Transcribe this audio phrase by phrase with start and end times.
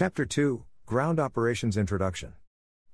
[0.00, 2.32] Chapter 2 Ground Operations Introduction.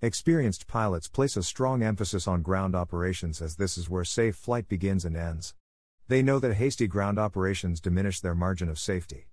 [0.02, 4.66] Experienced pilots place a strong emphasis on ground operations as this is where safe flight
[4.66, 5.54] begins and ends.
[6.08, 9.28] They know that hasty ground operations diminish their margin of safety.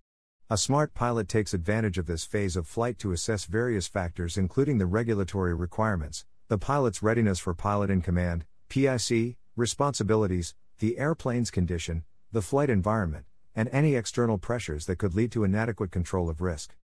[0.52, 4.78] A smart pilot takes advantage of this phase of flight to assess various factors, including
[4.78, 12.04] the regulatory requirements, the pilot's readiness for pilot in command, PIC, responsibilities, the airplane's condition,
[12.32, 16.76] the flight environment, and any external pressures that could lead to inadequate control of risk.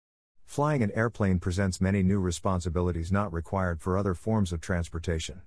[0.48, 5.42] Flying an airplane presents many new responsibilities not required for other forms of transportation.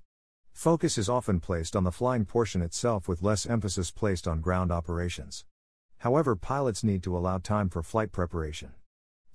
[0.53, 4.72] Focus is often placed on the flying portion itself with less emphasis placed on ground
[4.72, 5.44] operations.
[5.98, 8.73] However, pilots need to allow time for flight preparation.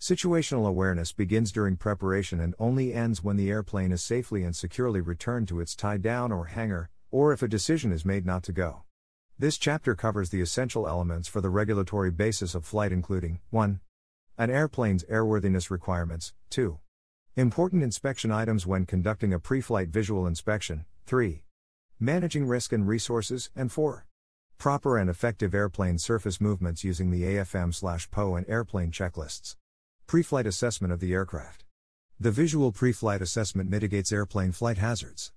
[0.01, 5.01] Situational awareness begins during preparation and only ends when the airplane is safely and securely
[5.01, 8.53] returned to its tie down or hangar, or if a decision is made not to
[8.53, 8.85] go.
[9.37, 13.81] This chapter covers the essential elements for the regulatory basis of flight, including 1.
[14.39, 16.35] An airplane's airworthiness requirements.
[16.51, 16.79] 2.
[17.37, 20.85] Important inspection items when conducting a pre flight visual inspection.
[21.07, 21.43] 3.
[21.99, 23.49] Managing risk and resources.
[23.57, 24.07] And 4.
[24.59, 29.57] Proper and effective airplane surface movements using the AFM PO and airplane checklists.
[30.07, 31.65] Pre flight assessment of the aircraft.
[32.21, 35.33] The visual pre flight assessment mitigates airplane flight hazards.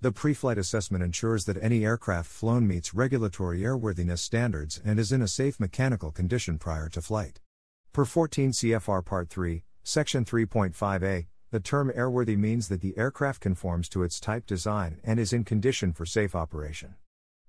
[0.00, 5.12] The pre flight assessment ensures that any aircraft flown meets regulatory airworthiness standards and is
[5.12, 7.38] in a safe mechanical condition prior to flight.
[7.92, 13.88] Per 14 CFR Part 3, Section 3.5a, the term airworthy means that the aircraft conforms
[13.88, 16.94] to its type design and is in condition for safe operation.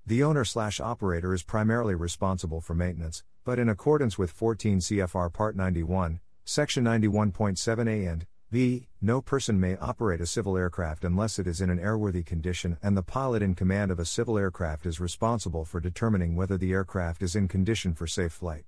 [0.03, 5.31] The owner slash operator is primarily responsible for maintenance, but in accordance with 14 CFR
[5.31, 11.45] Part 91, Section 91.7a and b, no person may operate a civil aircraft unless it
[11.45, 14.99] is in an airworthy condition and the pilot in command of a civil aircraft is
[14.99, 18.65] responsible for determining whether the aircraft is in condition for safe flight.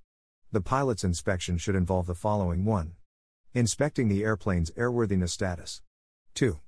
[0.54, 2.94] The pilot's inspection should involve the following 1.
[3.56, 5.82] Inspecting the airplane's airworthiness status.
[6.36, 6.60] 2.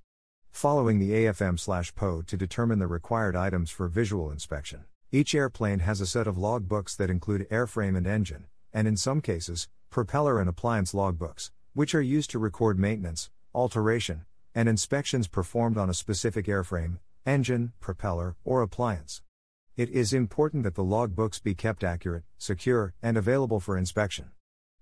[0.50, 4.86] Following the AFM PO to determine the required items for visual inspection.
[5.12, 9.22] Each airplane has a set of logbooks that include airframe and engine, and in some
[9.22, 15.78] cases, propeller and appliance logbooks, which are used to record maintenance, alteration, and inspections performed
[15.78, 19.22] on a specific airframe, engine, propeller, or appliance.
[19.78, 24.32] It is important that the logbooks be kept accurate, secure, and available for inspection.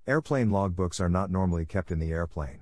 [0.05, 2.61] Airplane logbooks are not normally kept in the airplane.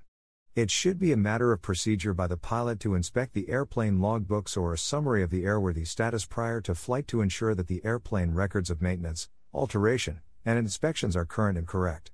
[0.55, 4.55] It should be a matter of procedure by the pilot to inspect the airplane logbooks
[4.55, 8.31] or a summary of the airworthy status prior to flight to ensure that the airplane
[8.31, 12.11] records of maintenance, alteration, and inspections are current and correct.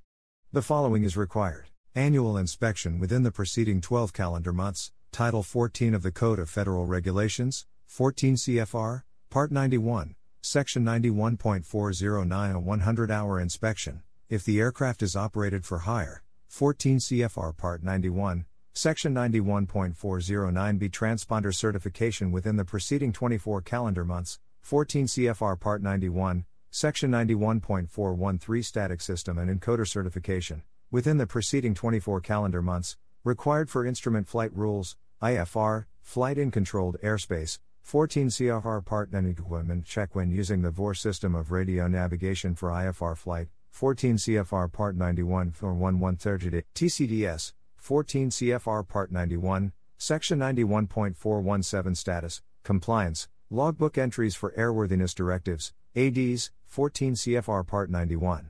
[0.51, 6.01] The following is required Annual inspection within the preceding 12 calendar months, Title 14 of
[6.01, 14.01] the Code of Federal Regulations, 14 CFR, Part 91, Section 91.409 A 100 hour inspection,
[14.29, 22.31] if the aircraft is operated for hire, 14 CFR Part 91, Section 91.409B transponder certification
[22.31, 29.49] within the preceding 24 calendar months, 14 CFR Part 91, Section 91.413 static system and
[29.49, 32.95] encoder certification, within the preceding 24 calendar months,
[33.25, 39.85] required for instrument flight rules, IFR, flight in controlled airspace, 14 CFR Part 9 equipment
[39.85, 44.97] check when using the VOR system of radio navigation for IFR flight, 14 CFR Part
[44.97, 54.51] 91 for 1130 TCDS, 14 CFR Part 91, Section 91.417 status, compliance, logbook entries for
[54.57, 58.49] airworthiness directives, ADs, 14 CFR Part 91.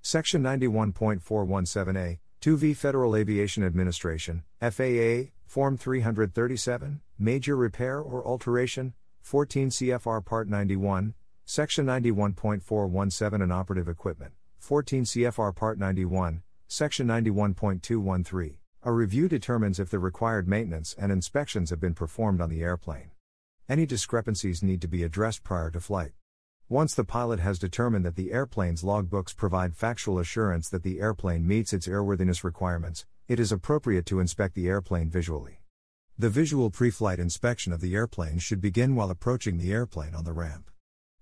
[0.00, 10.24] Section 91.417A, 2V Federal Aviation Administration, FAA, Form 337, Major Repair or Alteration, 14 CFR
[10.24, 11.12] Part 91,
[11.44, 18.54] Section 91.417 and Operative Equipment, 14 CFR Part 91, Section 91.213.
[18.82, 23.10] A review determines if the required maintenance and inspections have been performed on the airplane.
[23.68, 26.12] Any discrepancies need to be addressed prior to flight.
[26.70, 31.46] Once the pilot has determined that the airplane's logbooks provide factual assurance that the airplane
[31.46, 35.62] meets its airworthiness requirements, it is appropriate to inspect the airplane visually.
[36.18, 40.24] The visual pre flight inspection of the airplane should begin while approaching the airplane on
[40.24, 40.70] the ramp.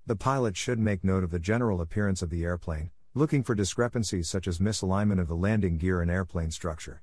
[0.07, 4.29] The pilot should make note of the general appearance of the airplane, looking for discrepancies
[4.29, 7.03] such as misalignment of the landing gear and airplane structure.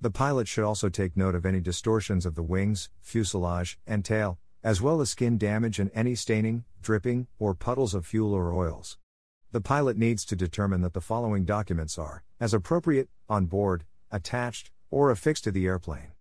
[0.00, 4.38] The pilot should also take note of any distortions of the wings, fuselage, and tail,
[4.62, 8.98] as well as skin damage and any staining, dripping, or puddles of fuel or oils.
[9.50, 14.70] The pilot needs to determine that the following documents are, as appropriate, on board, attached,
[14.90, 16.12] or affixed to the airplane.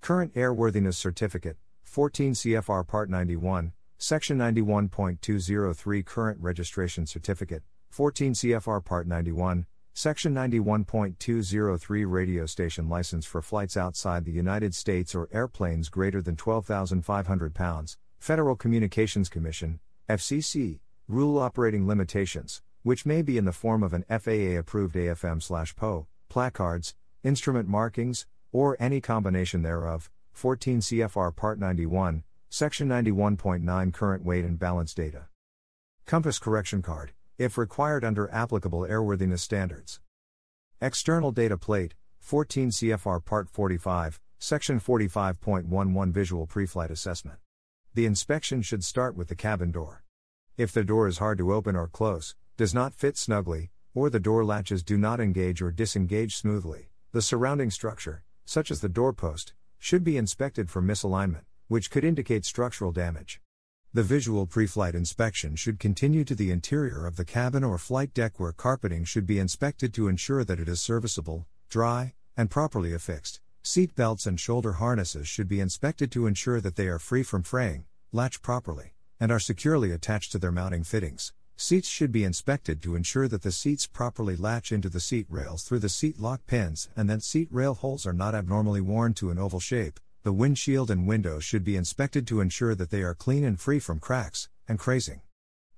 [0.00, 9.06] Current Airworthiness Certificate, 14 CFR Part 91, Section 91.203 Current Registration Certificate, 14 CFR Part
[9.06, 16.20] 91, Section 91.203 Radio station license for flights outside the United States or airplanes greater
[16.22, 19.78] than 12,500 pounds, Federal Communications Commission,
[20.08, 25.76] FCC, rule operating limitations, which may be in the form of an FAA approved AFM
[25.76, 34.24] PO, placards, instrument markings, or any combination thereof, 14 CFR Part 91, Section 91.9 Current
[34.24, 35.26] weight and balance data.
[36.06, 40.00] Compass correction card if required under applicable airworthiness standards.
[40.80, 47.38] External data plate, 14 CFR Part 45, Section 45.11 Visual Preflight Assessment.
[47.94, 50.04] The inspection should start with the cabin door.
[50.56, 54.20] If the door is hard to open or close, does not fit snugly, or the
[54.20, 59.52] door latches do not engage or disengage smoothly, the surrounding structure, such as the doorpost,
[59.78, 63.38] should be inspected for misalignment, which could indicate structural damage.
[63.92, 68.40] The visual pre-flight inspection should continue to the interior of the cabin or flight deck
[68.40, 73.42] where carpeting should be inspected to ensure that it is serviceable, dry, and properly affixed.
[73.62, 77.42] Seat belts and shoulder harnesses should be inspected to ensure that they are free from
[77.42, 81.34] fraying, latch properly, and are securely attached to their mounting fittings.
[81.56, 85.62] Seats should be inspected to ensure that the seats properly latch into the seat rails
[85.62, 89.30] through the seat lock pins and that seat rail holes are not abnormally worn to
[89.30, 93.14] an oval shape, the windshield and windows should be inspected to ensure that they are
[93.14, 95.20] clean and free from cracks and crazing.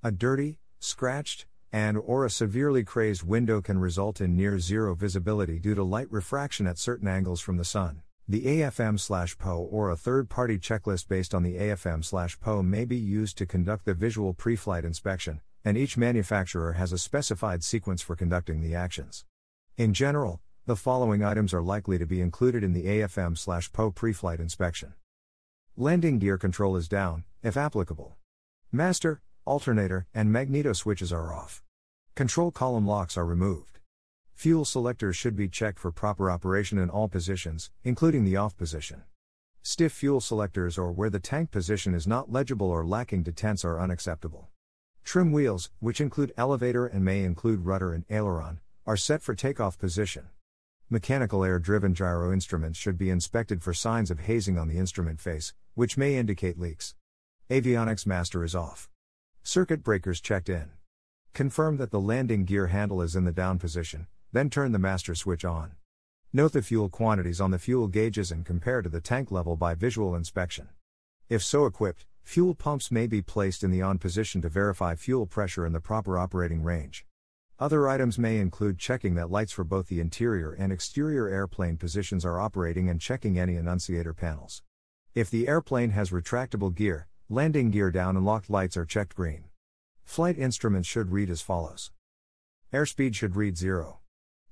[0.03, 5.59] A dirty, scratched, and or a severely crazed window can result in near zero visibility
[5.59, 8.03] due to light refraction at certain angles from the sun.
[8.27, 13.85] The AFM/PO or a third-party checklist based on the AFM/PO may be used to conduct
[13.85, 19.25] the visual pre-flight inspection, and each manufacturer has a specified sequence for conducting the actions.
[19.77, 23.91] In general, the following items are likely to be included in the AFM slash PO
[23.91, 24.95] pre-flight inspection.
[25.77, 28.17] Landing gear control is down, if applicable.
[28.71, 31.63] Master, alternator, and magneto switches are off.
[32.15, 33.81] Control column locks are removed.
[34.35, 39.03] Fuel selectors should be checked for proper operation in all positions, including the off position.
[39.63, 43.81] Stiff fuel selectors or where the tank position is not legible or lacking detents are
[43.81, 44.49] unacceptable.
[45.05, 49.79] Trim wheels, which include elevator and may include rudder and aileron, are set for takeoff
[49.79, 50.29] position.
[50.91, 55.21] Mechanical air driven gyro instruments should be inspected for signs of hazing on the instrument
[55.21, 56.95] face, which may indicate leaks.
[57.51, 58.89] Avionics master is off.
[59.43, 60.71] Circuit breakers checked in.
[61.35, 65.15] Confirm that the landing gear handle is in the down position, then turn the master
[65.15, 65.73] switch on.
[66.33, 69.75] Note the fuel quantities on the fuel gauges and compare to the tank level by
[69.75, 70.69] visual inspection.
[71.29, 75.27] If so equipped, fuel pumps may be placed in the on position to verify fuel
[75.27, 77.07] pressure in the proper operating range.
[77.61, 82.25] Other items may include checking that lights for both the interior and exterior airplane positions
[82.25, 84.63] are operating and checking any annunciator panels.
[85.15, 89.45] If the airplane has retractable gear, landing gear down and locked lights are checked green.
[90.03, 91.93] Flight instruments should read as follows
[92.73, 94.01] Airspeed should read 0.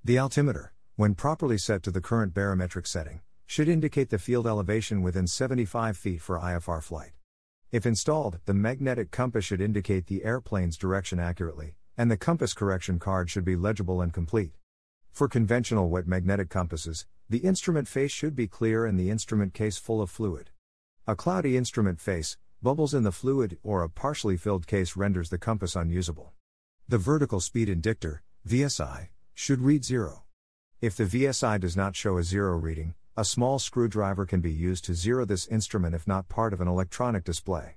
[0.04, 5.02] The altimeter, when properly set to the current barometric setting, should indicate the field elevation
[5.02, 7.10] within 75 feet for IFR flight.
[7.72, 12.98] If installed, the magnetic compass should indicate the airplane's direction accurately, and the compass correction
[12.98, 14.52] card should be legible and complete.
[15.10, 19.78] For conventional wet magnetic compasses, the instrument face should be clear and the instrument case
[19.78, 20.50] full of fluid.
[21.06, 25.38] A cloudy instrument face, bubbles in the fluid, or a partially filled case renders the
[25.38, 26.34] compass unusable.
[26.88, 30.24] The vertical speed indicator, VSI, should read 0.
[30.82, 34.86] If the VSI does not show a zero reading, a small screwdriver can be used
[34.86, 37.76] to zero this instrument if not part of an electronic display.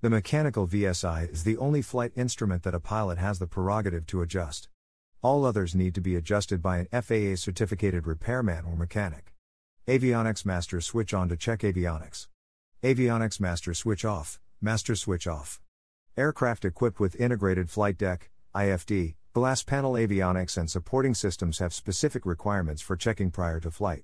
[0.00, 4.22] The mechanical VSI is the only flight instrument that a pilot has the prerogative to
[4.22, 4.68] adjust.
[5.22, 9.32] All others need to be adjusted by an FAA certificated repairman or mechanic.
[9.86, 12.26] Avionics Master Switch on to check avionics.
[12.82, 15.60] Avionics Master Switch off, Master Switch off.
[16.16, 22.26] Aircraft equipped with integrated flight deck, IFD, glass panel avionics and supporting systems have specific
[22.26, 24.02] requirements for checking prior to flight.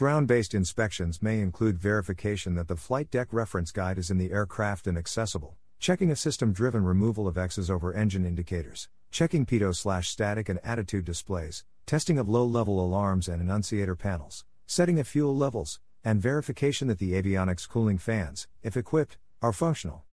[0.00, 4.32] Ground based inspections may include verification that the flight deck reference guide is in the
[4.32, 9.76] aircraft and accessible, checking a system driven removal of X's over engine indicators, checking pitot
[9.76, 15.06] slash static and attitude displays, testing of low level alarms and annunciator panels, setting of
[15.06, 20.04] fuel levels, and verification that the avionics cooling fans, if equipped, are functional.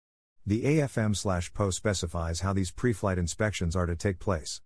[0.45, 4.59] The AFM PO specifies how these pre flight inspections are to take place.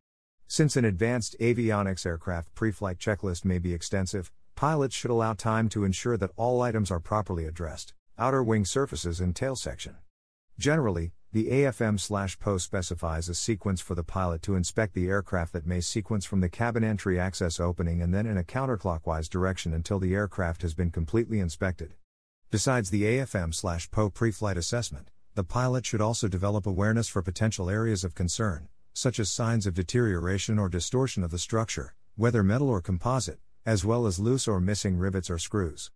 [0.48, 5.68] Since an advanced avionics aircraft pre flight checklist may be extensive, pilots should allow time
[5.68, 9.96] to ensure that all items are properly addressed, outer wing surfaces and tail section.
[10.60, 15.82] Generally, the AFM/PO specifies a sequence for the pilot to inspect the aircraft that may
[15.82, 20.14] sequence from the cabin entry access opening and then in a counterclockwise direction until the
[20.14, 21.96] aircraft has been completely inspected.
[22.52, 28.14] Besides the AFM/PO pre-flight assessment, the pilot should also develop awareness for potential areas of
[28.14, 33.40] concern, such as signs of deterioration or distortion of the structure, whether metal or composite,
[33.66, 35.92] as well as loose or missing rivets or screws.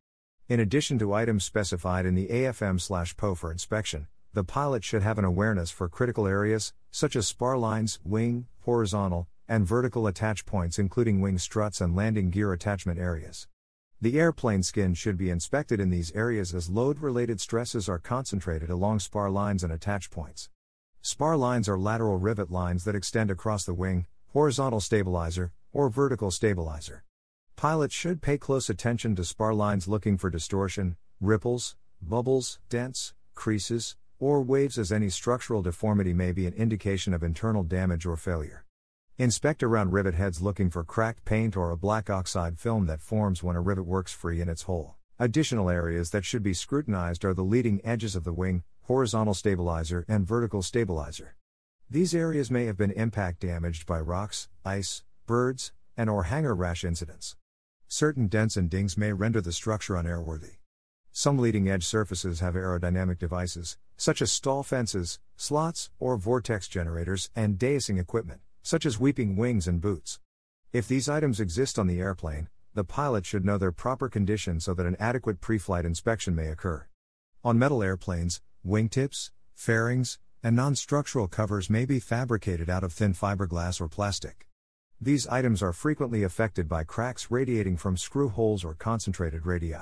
[0.47, 5.25] In addition to items specified in the AFM/PO for inspection, the pilot should have an
[5.25, 11.21] awareness for critical areas, such as spar lines, wing, horizontal, and vertical attach points, including
[11.21, 13.47] wing struts and landing gear attachment areas.
[14.01, 18.69] The airplane skin should be inspected in these areas as load related stresses are concentrated
[18.69, 20.49] along spar lines and attach points.
[21.01, 26.29] Spar lines are lateral rivet lines that extend across the wing, horizontal stabilizer, or vertical
[26.29, 27.03] stabilizer.
[27.57, 33.95] Pilots should pay close attention to spar lines looking for distortion, ripples, bubbles, dents, creases,
[34.19, 38.65] or waves as any structural deformity may be an indication of internal damage or failure.
[39.17, 43.41] Inspect around rivet heads looking for cracked paint or a black oxide film that forms
[43.41, 44.95] when a rivet works free in its hole.
[45.17, 50.03] Additional areas that should be scrutinized are the leading edges of the wing, horizontal stabilizer,
[50.09, 51.37] and vertical stabilizer.
[51.89, 56.83] These areas may have been impact damaged by rocks, ice, birds, and or hangar rash
[56.83, 57.37] incidents.
[57.87, 60.57] Certain dents and dings may render the structure unairworthy.
[61.11, 67.29] Some leading edge surfaces have aerodynamic devices, such as stall fences, slots, or vortex generators,
[67.35, 70.19] and deicing equipment, such as weeping wings and boots.
[70.73, 74.73] If these items exist on the airplane, the pilot should know their proper condition so
[74.73, 76.87] that an adequate pre flight inspection may occur.
[77.43, 83.13] On metal airplanes, wingtips, fairings, and non structural covers may be fabricated out of thin
[83.13, 84.47] fiberglass or plastic.
[85.01, 89.75] These items are frequently affected by cracks radiating from screw holes or concentrated radii.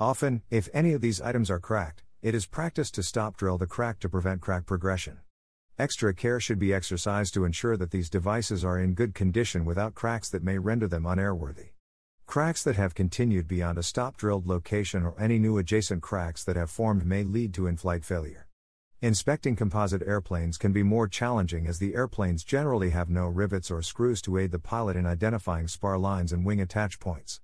[0.00, 3.68] Often, if any of these items are cracked, it is practiced to stop drill the
[3.68, 5.20] crack to prevent crack progression.
[5.78, 9.94] Extra care should be exercised to ensure that these devices are in good condition without
[9.94, 11.70] cracks that may render them unairworthy.
[12.26, 16.56] Cracks that have continued beyond a stop drilled location or any new adjacent cracks that
[16.56, 18.48] have formed may lead to in flight failure.
[19.02, 23.82] Inspecting composite airplanes can be more challenging as the airplanes generally have no rivets or
[23.82, 27.40] screws to aid the pilot in identifying spar lines and wing attach points.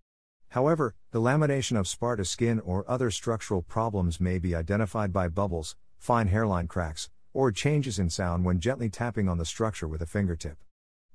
[0.50, 5.26] However, the lamination of spar to skin or other structural problems may be identified by
[5.26, 10.00] bubbles, fine hairline cracks, or changes in sound when gently tapping on the structure with
[10.00, 10.58] a fingertip.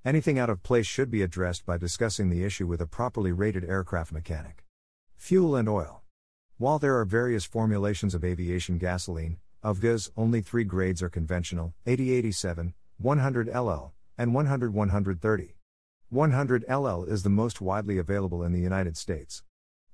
[0.04, 3.64] Anything out of place should be addressed by discussing the issue with a properly rated
[3.64, 4.66] aircraft mechanic.
[5.16, 6.02] Fuel and oil.
[6.58, 12.74] While there are various formulations of aviation gasoline, avgas, only three grades are conventional 8087,
[12.98, 15.56] 100 LL, and 100 130.
[16.10, 19.42] 100 LL is the most widely available in the United States.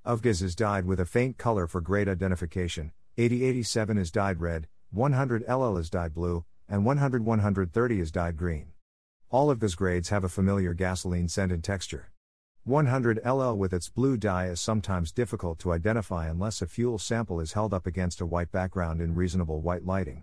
[0.04, 5.44] Avgas is dyed with a faint color for grade identification, 8087 is dyed red, 100
[5.48, 8.72] LL is dyed blue, and 100 130 is dyed green.
[9.30, 12.10] All avgas grades have a familiar gasoline scent and texture.
[12.70, 17.40] 100 LL with its blue dye is sometimes difficult to identify unless a fuel sample
[17.40, 20.22] is held up against a white background in reasonable white lighting.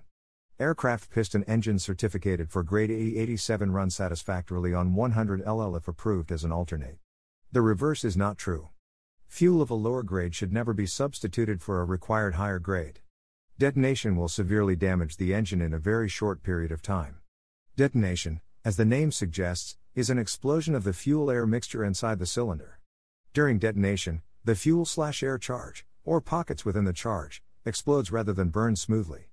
[0.58, 6.46] Aircraft piston engines certificated for grade E87 run satisfactorily on 100 LL if approved as
[6.46, 7.00] an alternate.
[7.51, 8.70] The reverse is not true.
[9.27, 13.01] Fuel of a lower grade should never be substituted for a required higher grade.
[13.60, 17.18] Detonation will severely damage the engine in a very short period of time.
[17.75, 22.25] Detonation, as the name suggests, is an explosion of the fuel air mixture inside the
[22.27, 22.77] cylinder.
[23.34, 28.50] During detonation, the fuel slash air charge, or pockets within the charge, explodes rather than
[28.50, 29.32] burns smoothly.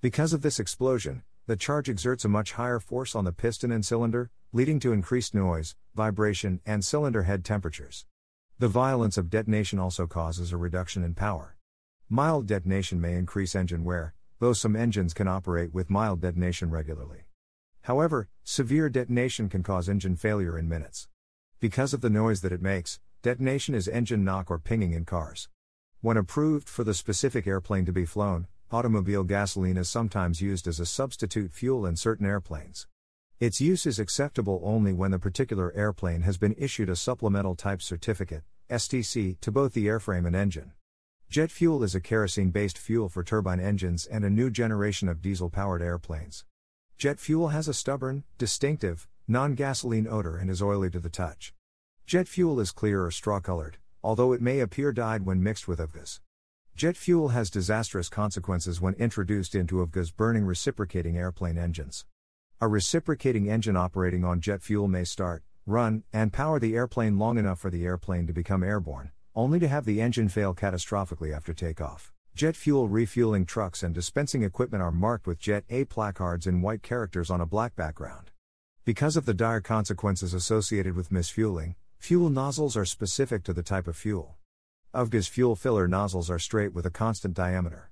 [0.00, 3.84] Because of this explosion, the charge exerts a much higher force on the piston and
[3.84, 8.06] cylinder, leading to increased noise, vibration, and cylinder head temperatures.
[8.58, 11.58] The violence of detonation also causes a reduction in power.
[12.08, 17.25] Mild detonation may increase engine wear, though some engines can operate with mild detonation regularly.
[17.86, 21.06] However, severe detonation can cause engine failure in minutes.
[21.60, 25.48] Because of the noise that it makes, detonation is engine knock or pinging in cars.
[26.00, 30.80] When approved for the specific airplane to be flown, automobile gasoline is sometimes used as
[30.80, 32.88] a substitute fuel in certain airplanes.
[33.38, 37.80] Its use is acceptable only when the particular airplane has been issued a supplemental type
[37.80, 40.72] certificate, STC, to both the airframe and engine.
[41.30, 45.22] Jet fuel is a kerosene based fuel for turbine engines and a new generation of
[45.22, 46.44] diesel powered airplanes.
[46.98, 51.52] Jet fuel has a stubborn, distinctive, non gasoline odor and is oily to the touch.
[52.06, 55.78] Jet fuel is clear or straw colored, although it may appear dyed when mixed with
[55.78, 56.20] avgas.
[56.74, 62.06] Jet fuel has disastrous consequences when introduced into avgas burning reciprocating airplane engines.
[62.62, 67.36] A reciprocating engine operating on jet fuel may start, run, and power the airplane long
[67.36, 71.52] enough for the airplane to become airborne, only to have the engine fail catastrophically after
[71.52, 72.10] takeoff.
[72.36, 76.82] Jet fuel refueling trucks and dispensing equipment are marked with Jet A placards in white
[76.82, 78.30] characters on a black background.
[78.84, 83.88] Because of the dire consequences associated with misfueling, fuel nozzles are specific to the type
[83.88, 84.36] of fuel.
[84.94, 87.90] Avgas fuel filler nozzles are straight with a constant diameter.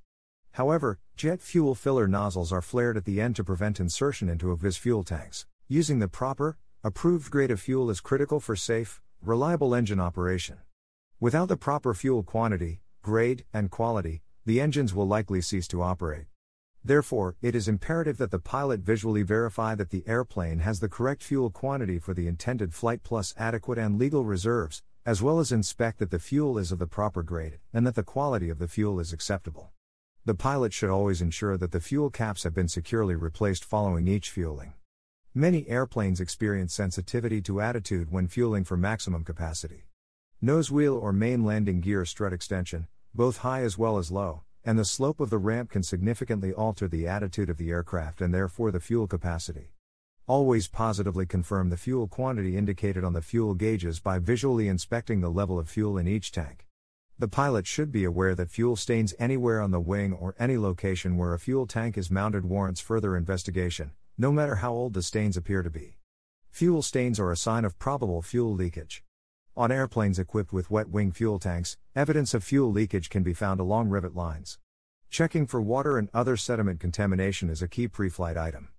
[0.52, 4.76] However, jet fuel filler nozzles are flared at the end to prevent insertion into Avgas
[4.78, 5.46] fuel tanks.
[5.68, 10.58] Using the proper, approved grade of fuel is critical for safe, reliable engine operation.
[11.18, 16.26] Without the proper fuel quantity, grade, and quality, the engines will likely cease to operate.
[16.84, 21.22] Therefore, it is imperative that the pilot visually verify that the airplane has the correct
[21.22, 25.98] fuel quantity for the intended flight plus adequate and legal reserves, as well as inspect
[25.98, 29.00] that the fuel is of the proper grade and that the quality of the fuel
[29.00, 29.70] is acceptable.
[30.26, 34.30] The pilot should always ensure that the fuel caps have been securely replaced following each
[34.30, 34.74] fueling.
[35.34, 39.84] Many airplanes experience sensitivity to attitude when fueling for maximum capacity.
[40.40, 44.78] Nose wheel or main landing gear strut extension, both high as well as low, and
[44.78, 48.70] the slope of the ramp can significantly alter the attitude of the aircraft and therefore
[48.70, 49.70] the fuel capacity.
[50.26, 55.30] Always positively confirm the fuel quantity indicated on the fuel gauges by visually inspecting the
[55.30, 56.66] level of fuel in each tank.
[57.16, 61.16] The pilot should be aware that fuel stains anywhere on the wing or any location
[61.16, 65.36] where a fuel tank is mounted warrants further investigation, no matter how old the stains
[65.36, 65.98] appear to be.
[66.50, 69.03] Fuel stains are a sign of probable fuel leakage.
[69.56, 73.60] On airplanes equipped with wet wing fuel tanks, evidence of fuel leakage can be found
[73.60, 74.58] along rivet lines.
[75.10, 78.70] Checking for water and other sediment contamination is a key pre flight item.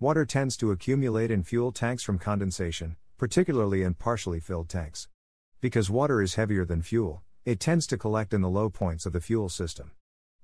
[0.00, 5.06] Water tends to accumulate in fuel tanks from condensation, particularly in partially filled tanks.
[5.60, 9.12] Because water is heavier than fuel, it tends to collect in the low points of
[9.12, 9.92] the fuel system.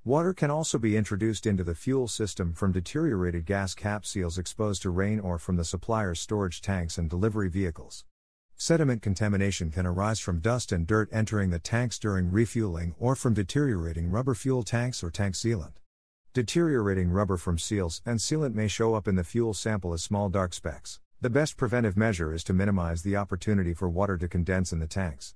[0.04, 4.82] Water can also be introduced into the fuel system from deteriorated gas cap seals exposed
[4.82, 8.04] to rain or from the supplier's storage tanks and delivery vehicles.
[8.64, 13.34] Sediment contamination can arise from dust and dirt entering the tanks during refueling or from
[13.34, 15.72] deteriorating rubber fuel tanks or tank sealant.
[16.32, 20.28] Deteriorating rubber from seals and sealant may show up in the fuel sample as small
[20.28, 21.00] dark specks.
[21.20, 24.86] The best preventive measure is to minimize the opportunity for water to condense in the
[24.86, 25.34] tanks.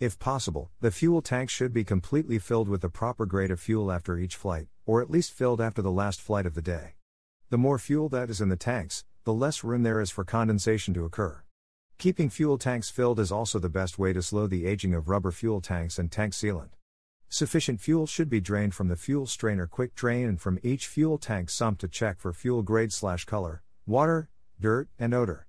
[0.00, 3.92] If possible, the fuel tank should be completely filled with the proper grade of fuel
[3.92, 6.94] after each flight, or at least filled after the last flight of the day.
[7.50, 10.92] The more fuel that is in the tanks, the less room there is for condensation
[10.94, 11.43] to occur.
[11.98, 15.30] Keeping fuel tanks filled is also the best way to slow the aging of rubber
[15.30, 16.70] fuel tanks and tank sealant.
[17.28, 21.18] Sufficient fuel should be drained from the fuel strainer quick drain and from each fuel
[21.18, 24.28] tank sump to check for fuel grade slash color, water,
[24.60, 25.46] dirt, and odor.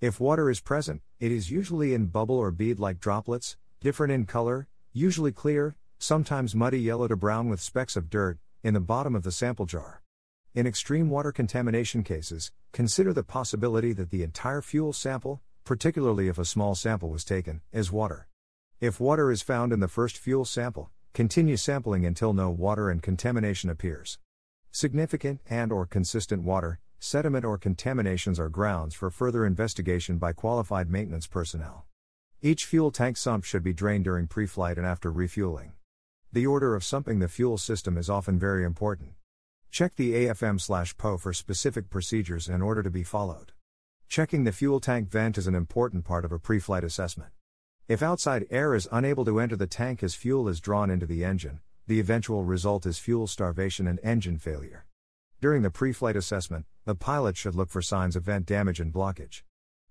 [0.00, 4.26] If water is present, it is usually in bubble or bead like droplets, different in
[4.26, 9.14] color, usually clear, sometimes muddy yellow to brown with specks of dirt, in the bottom
[9.14, 10.02] of the sample jar.
[10.54, 16.38] In extreme water contamination cases, consider the possibility that the entire fuel sample, particularly if
[16.38, 18.28] a small sample was taken, is water.
[18.80, 23.02] If water is found in the first fuel sample, continue sampling until no water and
[23.02, 24.18] contamination appears.
[24.70, 30.88] Significant and or consistent water, sediment or contaminations are grounds for further investigation by qualified
[30.88, 31.84] maintenance personnel.
[32.40, 35.72] Each fuel tank sump should be drained during pre flight and after refueling.
[36.32, 39.14] The order of sumping the fuel system is often very important.
[39.72, 43.50] Check the AFM PO for specific procedures in order to be followed.
[44.08, 47.32] Checking the fuel tank vent is an important part of a pre flight assessment.
[47.88, 51.24] If outside air is unable to enter the tank as fuel is drawn into the
[51.24, 54.86] engine, the eventual result is fuel starvation and engine failure.
[55.40, 58.92] During the pre flight assessment, the pilot should look for signs of vent damage and
[58.92, 59.42] blockage.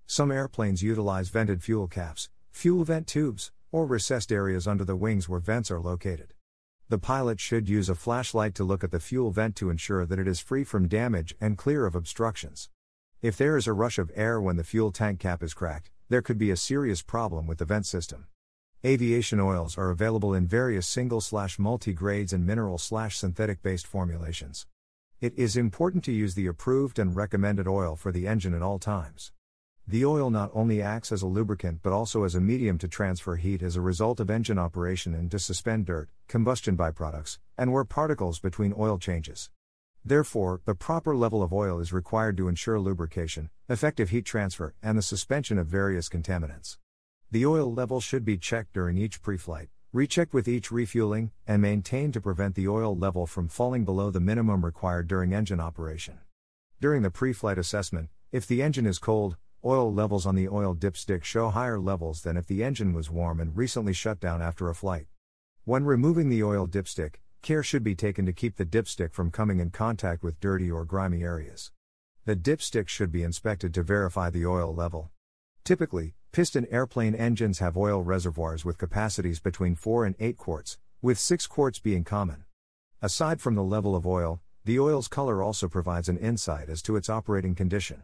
[0.06, 5.28] Some airplanes utilize vented fuel caps, fuel vent tubes, or recessed areas under the wings
[5.28, 6.34] where vents are located.
[6.88, 10.18] The pilot should use a flashlight to look at the fuel vent to ensure that
[10.18, 12.70] it is free from damage and clear of obstructions.
[13.22, 16.20] If there is a rush of air when the fuel tank cap is cracked, there
[16.20, 18.26] could be a serious problem with the vent system.
[18.84, 23.86] Aviation oils are available in various single slash multi grades and mineral slash synthetic based
[23.86, 24.66] formulations.
[25.18, 28.78] It is important to use the approved and recommended oil for the engine at all
[28.78, 29.32] times.
[29.88, 33.36] The oil not only acts as a lubricant but also as a medium to transfer
[33.36, 37.84] heat as a result of engine operation and to suspend dirt, combustion byproducts, and wear
[37.84, 39.48] particles between oil changes.
[40.06, 44.96] Therefore, the proper level of oil is required to ensure lubrication, effective heat transfer, and
[44.96, 46.78] the suspension of various contaminants.
[47.32, 51.60] The oil level should be checked during each pre flight, rechecked with each refueling, and
[51.60, 56.20] maintained to prevent the oil level from falling below the minimum required during engine operation.
[56.80, 60.76] During the pre flight assessment, if the engine is cold, Oil levels on the oil
[60.76, 64.68] dipstick show higher levels than if the engine was warm and recently shut down after
[64.68, 65.08] a flight.
[65.64, 69.60] When removing the oil dipstick, care should be taken to keep the dipstick from coming
[69.60, 71.70] in contact with dirty or grimy areas.
[72.24, 75.12] The dipstick should be inspected to verify the oil level.
[75.62, 81.20] Typically, piston airplane engines have oil reservoirs with capacities between 4 and 8 quarts, with
[81.20, 82.46] 6 quarts being common.
[83.00, 86.96] Aside from the level of oil, the oil's color also provides an insight as to
[86.96, 88.02] its operating condition.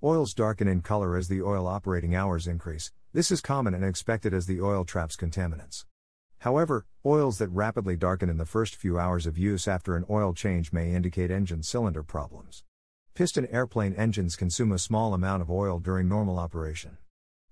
[0.00, 4.32] Oils darken in color as the oil operating hours increase, this is common and expected
[4.32, 5.86] as the oil traps contaminants.
[6.40, 10.34] However, oils that rapidly darken in the first few hours of use after an oil
[10.34, 12.64] change may indicate engine cylinder problems.
[13.14, 16.98] Piston airplane engines consume a small amount of oil during normal operation.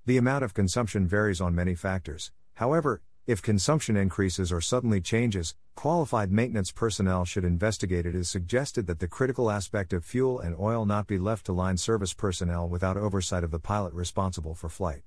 [0.04, 5.54] The amount of consumption varies on many factors, however, if consumption increases or suddenly changes,
[5.76, 8.04] qualified maintenance personnel should investigate.
[8.04, 11.54] It is suggested that the critical aspect of fuel and oil not be left to
[11.54, 15.04] line service personnel without oversight of the pilot responsible for flight.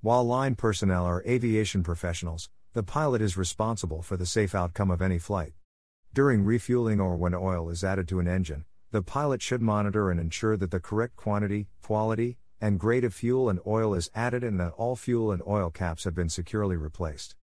[0.00, 5.00] While line personnel are aviation professionals, the pilot is responsible for the safe outcome of
[5.00, 5.54] any flight.
[6.12, 10.20] During refueling or when oil is added to an engine, the pilot should monitor and
[10.20, 14.60] ensure that the correct quantity, quality, and grade of fuel and oil is added and
[14.60, 17.34] that all fuel and oil caps have been securely replaced.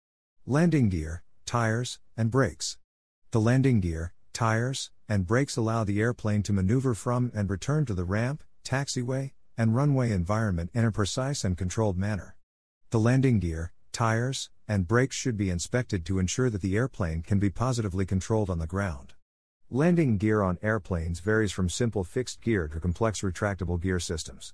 [0.45, 2.77] Landing gear, tires, and brakes.
[3.31, 7.95] The landing gear, tires, and brakes allow the airplane to maneuver from and return to
[7.95, 12.35] the ramp, taxiway, and runway environment in a precise and controlled manner.
[12.91, 17.39] The landing gear, tires, and brakes should be inspected to ensure that the airplane can
[17.39, 19.13] be positively controlled on the ground.
[19.69, 24.53] Landing gear on airplanes varies from simple fixed gear to complex retractable gear systems.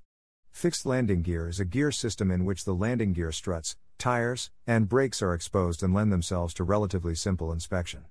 [0.52, 4.89] Fixed landing gear is a gear system in which the landing gear struts, tires, and
[4.89, 8.06] brakes are exposed and lend themselves to relatively simple inspection.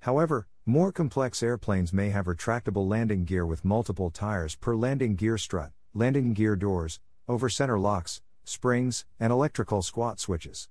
[0.00, 5.38] However, more complex airplanes may have retractable landing gear with multiple tires per landing gear
[5.38, 10.68] strut, landing gear doors, over center locks, springs, and electrical squat switches.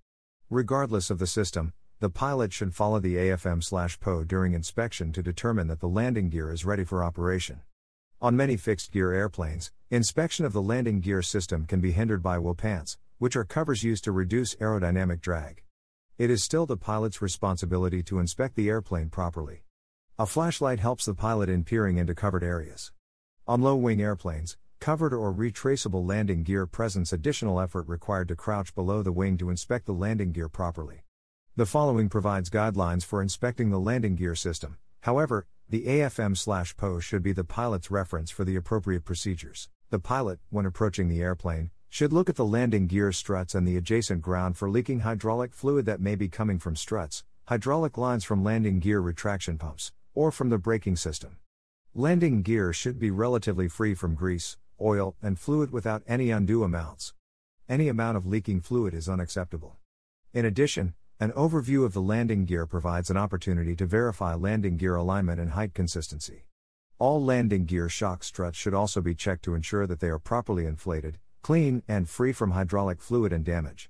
[0.49, 5.79] Regardless of the system, the pilot should follow the AFM/PO during inspection to determine that
[5.79, 7.61] the landing gear is ready for operation.
[8.21, 12.39] On many fixed gear airplanes, inspection of the landing gear system can be hindered by
[12.39, 15.63] wheel pants, which are covers used to reduce aerodynamic drag.
[16.17, 19.63] It is still the pilot's responsibility to inspect the airplane properly.
[20.17, 22.91] A flashlight helps the pilot in peering into covered areas.
[23.47, 28.75] On low wing airplanes, covered or retractable landing gear presents additional effort required to crouch
[28.75, 31.03] below the wing to inspect the landing gear properly.
[31.55, 34.77] The following provides guidelines for inspecting the landing gear system.
[35.01, 39.69] However, the AFM/PO should be the pilot's reference for the appropriate procedures.
[39.89, 43.77] The pilot, when approaching the airplane, should look at the landing gear struts and the
[43.77, 48.43] adjacent ground for leaking hydraulic fluid that may be coming from struts, hydraulic lines from
[48.43, 51.37] landing gear retraction pumps, or from the braking system.
[51.93, 57.13] Landing gear should be relatively free from grease, oil, and fluid without any undue amounts.
[57.67, 59.77] Any amount of leaking fluid is unacceptable.
[60.33, 64.95] In addition, an overview of the landing gear provides an opportunity to verify landing gear
[64.95, 66.45] alignment and height consistency.
[66.99, 70.65] All landing gear shock struts should also be checked to ensure that they are properly
[70.65, 73.89] inflated, clean, and free from hydraulic fluid and damage.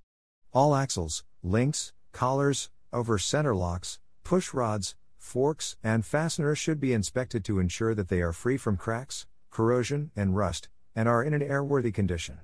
[0.53, 7.43] All axles, links, collars, over center locks, push rods, forks, and fasteners should be inspected
[7.45, 11.41] to ensure that they are free from cracks, corrosion, and rust, and are in an
[11.41, 12.39] airworthy condition.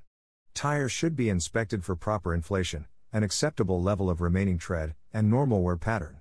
[0.53, 5.61] Tires should be inspected for proper inflation, an acceptable level of remaining tread, and normal
[5.61, 6.19] wear pattern.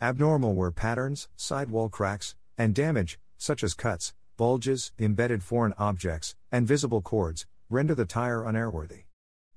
[0.00, 6.66] Abnormal wear patterns, sidewall cracks, and damage, such as cuts, bulges, embedded foreign objects, and
[6.66, 9.04] visible cords, render the tire unairworthy.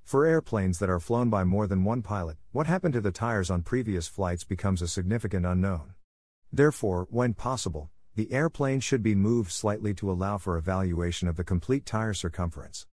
[0.04, 3.49] For airplanes that are flown by more than one pilot, what happened to the tires
[3.49, 5.95] on previous flights becomes a significant unknown.
[6.54, 11.43] Therefore, when possible, the airplane should be moved slightly to allow for evaluation of the
[11.43, 12.88] complete tire circumference.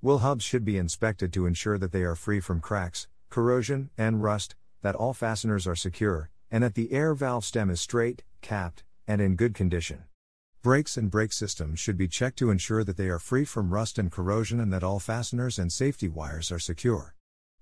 [0.00, 4.22] Wheel hubs should be inspected to ensure that they are free from cracks, corrosion, and
[4.22, 8.84] rust, that all fasteners are secure, and that the air valve stem is straight, capped,
[9.08, 10.04] and in good condition.
[10.62, 13.98] Brakes and brake systems should be checked to ensure that they are free from rust
[13.98, 17.16] and corrosion and that all fasteners and safety wires are secure.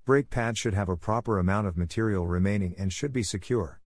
[0.05, 3.81] Brake pads should have a proper amount of material remaining and should be secure.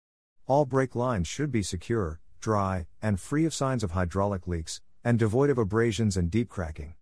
[0.47, 5.17] All brake lines should be secure, dry, and free of signs of hydraulic leaks, and
[5.17, 6.95] devoid of abrasions and deep cracking.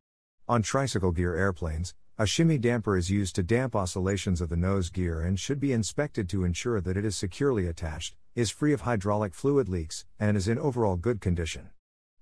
[0.47, 4.89] On tricycle gear airplanes, a shimmy damper is used to damp oscillations of the nose
[4.89, 8.81] gear and should be inspected to ensure that it is securely attached, is free of
[8.81, 11.69] hydraulic fluid leaks, and is in overall good condition.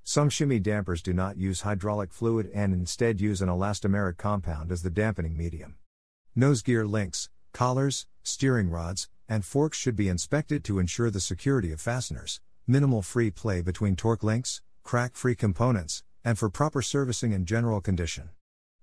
[0.04, 4.84] Some shimmy dampers do not use hydraulic fluid and instead use an elastomeric compound as
[4.84, 5.76] the dampening medium.
[6.36, 11.72] Nose gear links, collars, steering rods, and forks should be inspected to ensure the security
[11.72, 17.32] of fasteners, minimal free play between torque links, crack free components, and for proper servicing
[17.32, 18.30] and general condition.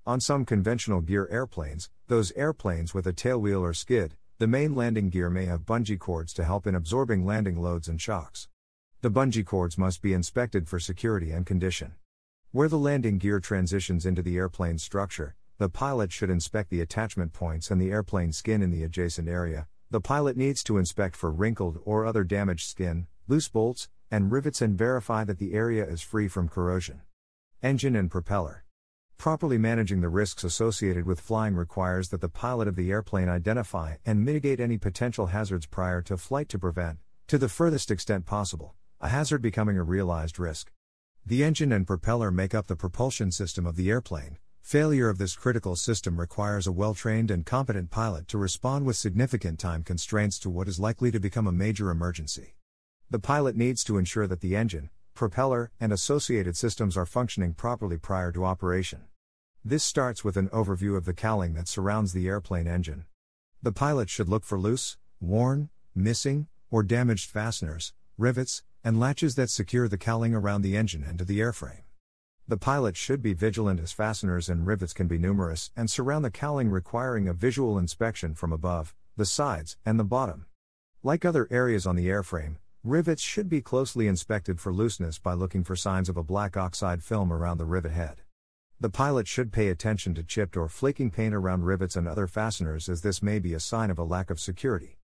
[0.06, 5.08] On some conventional gear airplanes, those airplanes with a tailwheel or skid, the main landing
[5.08, 8.48] gear may have bungee cords to help in absorbing landing loads and shocks.
[9.00, 11.94] The bungee cords must be inspected for security and condition.
[12.52, 17.32] Where the landing gear transitions into the airplane structure, the pilot should inspect the attachment
[17.32, 19.66] points and the airplane skin in the adjacent area.
[19.90, 24.60] The pilot needs to inspect for wrinkled or other damaged skin, loose bolts, and rivets
[24.60, 27.00] and verify that the area is free from corrosion.
[27.62, 28.62] Engine and propeller.
[29.16, 33.94] Properly managing the risks associated with flying requires that the pilot of the airplane identify
[34.04, 38.74] and mitigate any potential hazards prior to flight to prevent, to the furthest extent possible,
[39.00, 40.70] a hazard becoming a realized risk.
[41.24, 44.36] The engine and propeller make up the propulsion system of the airplane.
[44.60, 48.96] Failure of this critical system requires a well trained and competent pilot to respond with
[48.96, 52.56] significant time constraints to what is likely to become a major emergency.
[53.12, 57.98] The pilot needs to ensure that the engine, propeller, and associated systems are functioning properly
[57.98, 59.02] prior to operation.
[59.62, 63.04] This starts with an overview of the cowling that surrounds the airplane engine.
[63.60, 69.50] The pilot should look for loose, worn, missing, or damaged fasteners, rivets, and latches that
[69.50, 71.82] secure the cowling around the engine and to the airframe.
[72.48, 76.30] The pilot should be vigilant as fasteners and rivets can be numerous and surround the
[76.30, 80.46] cowling, requiring a visual inspection from above, the sides, and the bottom.
[81.02, 85.62] Like other areas on the airframe, rivets should be closely inspected for looseness by looking
[85.62, 88.22] for signs of a black oxide film around the rivet head.
[88.80, 92.88] The pilot should pay attention to chipped or flaking paint around rivets and other fasteners
[92.88, 94.98] as this may be a sign of a lack of security.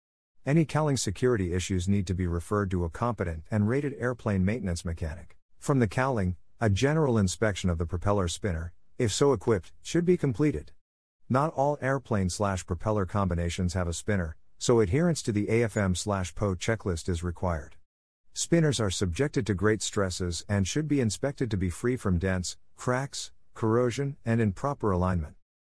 [0.46, 4.82] Any cowling security issues need to be referred to a competent and rated airplane maintenance
[4.82, 5.36] mechanic.
[5.58, 10.16] From the cowling, a general inspection of the propeller spinner, if so equipped, should be
[10.16, 10.72] completed.
[11.28, 16.54] Not all airplane slash propeller combinations have a spinner, so adherence to the AFM PO
[16.54, 17.76] checklist is required.
[18.32, 22.56] Spinners are subjected to great stresses and should be inspected to be free from dents,
[22.76, 25.34] cracks, corrosion, and in proper alignment.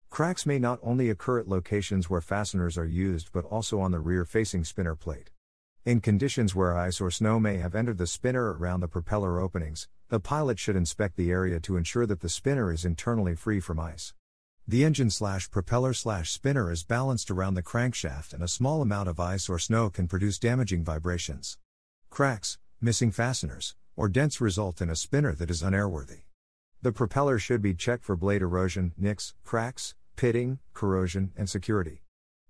[0.09, 3.99] Cracks may not only occur at locations where fasteners are used but also on the
[3.99, 5.31] rear facing spinner plate.
[5.85, 9.87] In conditions where ice or snow may have entered the spinner around the propeller openings,
[10.09, 13.79] the pilot should inspect the area to ensure that the spinner is internally free from
[13.79, 14.13] ice.
[14.69, 19.07] The engine slash propeller slash spinner is balanced around the crankshaft, and a small amount
[19.07, 21.57] of ice or snow can produce damaging vibrations.
[22.09, 26.23] Cracks, missing fasteners, or dents result in a spinner that is unairworthy.
[26.81, 32.03] The propeller should be checked for blade erosion, nicks, cracks, pitting, corrosion, and security.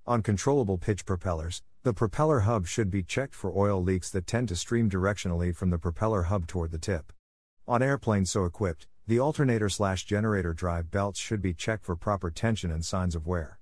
[0.08, 4.49] On controllable pitch propellers, the propeller hub should be checked for oil leaks that tend
[4.49, 7.13] to stream directionally from the propeller hub toward the tip.
[7.67, 12.30] On airplanes so equipped, the alternator slash generator drive belts should be checked for proper
[12.30, 13.58] tension and signs of wear.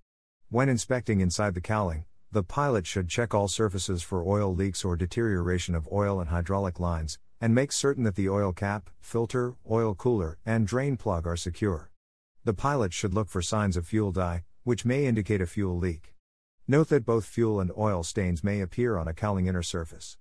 [0.50, 4.96] When inspecting inside the cowling, the pilot should check all surfaces for oil leaks or
[4.96, 9.94] deterioration of oil and hydraulic lines, and make certain that the oil cap, filter, oil
[9.94, 11.92] cooler, and drain plug are secure.
[12.44, 16.16] The pilot should look for signs of fuel dye, which may indicate a fuel leak.
[16.68, 20.18] Note that both fuel and oil stains may appear on a cowling inner surface.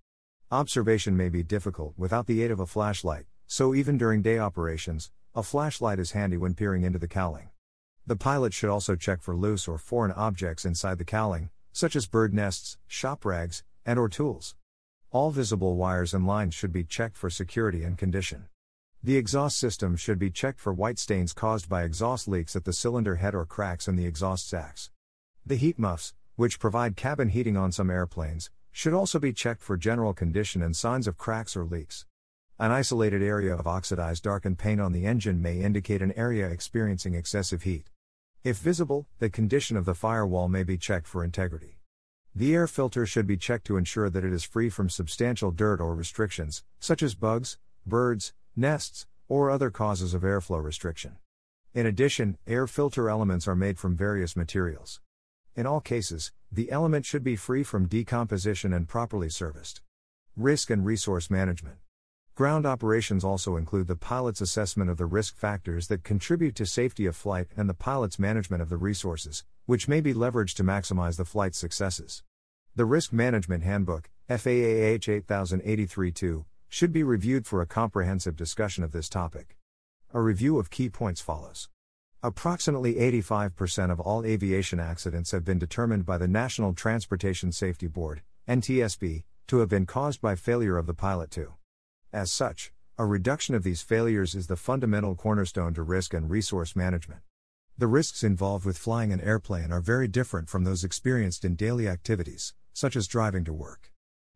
[0.51, 5.11] Observation may be difficult without the aid of a flashlight, so even during day operations,
[5.35, 7.51] a flashlight is handy when peering into the cowling.
[8.07, 12.07] The pilot should also check for loose or foreign objects inside the cowling, such as
[12.07, 14.55] bird nests, shop rags, and or tools.
[15.11, 18.47] All visible wires and lines should be checked for security and condition.
[19.03, 22.73] The exhaust system should be checked for white stains caused by exhaust leaks at the
[22.73, 24.91] cylinder head or cracks in the exhaust stacks.
[25.45, 29.77] The heat muffs, which provide cabin heating on some airplanes, should also be checked for
[29.77, 32.07] general condition and signs of cracks or leaks.
[32.57, 37.15] An isolated area of oxidized darkened paint on the engine may indicate an area experiencing
[37.15, 37.91] excessive heat.
[38.45, 41.81] If visible, the condition of the firewall may be checked for integrity.
[42.33, 45.81] The air filter should be checked to ensure that it is free from substantial dirt
[45.81, 51.17] or restrictions, such as bugs, birds, nests, or other causes of airflow restriction.
[51.75, 55.01] In addition, air filter elements are made from various materials.
[55.57, 59.81] In all cases, the element should be free from decomposition and properly serviced.
[60.37, 61.79] Risk and resource management.
[62.37, 67.07] Ground operations also include the pilot's assessment of the risk factors that contribute to safety
[67.07, 71.17] of flight and the pilot's management of the resources, which may be leveraged to maximize
[71.17, 72.25] the flight's successes.
[72.75, 78.91] The Risk Management Handbook, FAAH 8083 2, should be reviewed for a comprehensive discussion of
[78.91, 79.57] this topic.
[80.13, 81.69] A review of key points follows.
[82.21, 88.23] Approximately 85% of all aviation accidents have been determined by the National Transportation Safety Board,
[88.49, 91.55] NTSB, to have been caused by failure of the pilot to
[92.15, 96.77] as such, a reduction of these failures is the fundamental cornerstone to risk and resource
[96.77, 97.21] management.
[97.77, 101.89] The risks involved with flying an airplane are very different from those experienced in daily
[101.89, 103.91] activities, such as driving to work.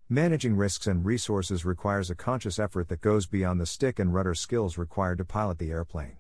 [0.08, 4.34] Managing risks and resources requires a conscious effort that goes beyond the stick and rudder
[4.34, 6.16] skills required to pilot the airplane.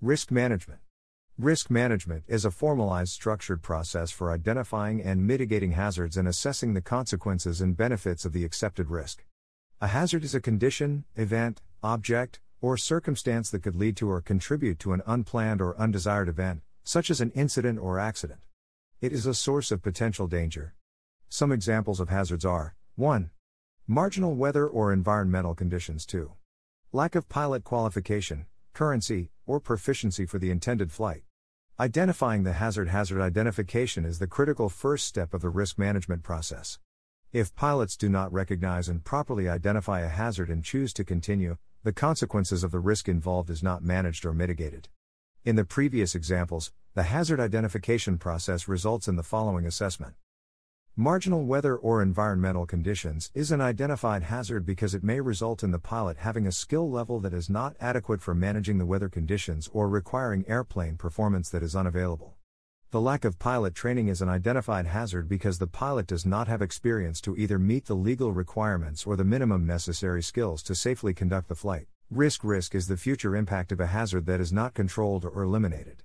[0.00, 0.80] Risk management.
[1.36, 6.80] Risk management is a formalized, structured process for identifying and mitigating hazards and assessing the
[6.80, 9.24] consequences and benefits of the accepted risk.
[9.84, 14.78] A hazard is a condition, event, object, or circumstance that could lead to or contribute
[14.78, 18.46] to an unplanned or undesired event, such as an incident or accident.
[19.02, 20.74] It is a source of potential danger.
[21.28, 23.28] Some examples of hazards are 1.
[23.86, 26.32] Marginal weather or environmental conditions, 2.
[26.90, 31.24] Lack of pilot qualification, currency, or proficiency for the intended flight.
[31.78, 36.78] Identifying the hazard hazard identification is the critical first step of the risk management process.
[37.34, 41.92] If pilots do not recognize and properly identify a hazard and choose to continue, the
[41.92, 44.88] consequences of the risk involved is not managed or mitigated.
[45.44, 50.14] In the previous examples, the hazard identification process results in the following assessment.
[50.94, 55.80] Marginal weather or environmental conditions is an identified hazard because it may result in the
[55.80, 59.88] pilot having a skill level that is not adequate for managing the weather conditions or
[59.88, 62.36] requiring airplane performance that is unavailable.
[62.94, 66.62] The lack of pilot training is an identified hazard because the pilot does not have
[66.62, 71.48] experience to either meet the legal requirements or the minimum necessary skills to safely conduct
[71.48, 71.88] the flight.
[72.08, 76.04] Risk risk is the future impact of a hazard that is not controlled or eliminated.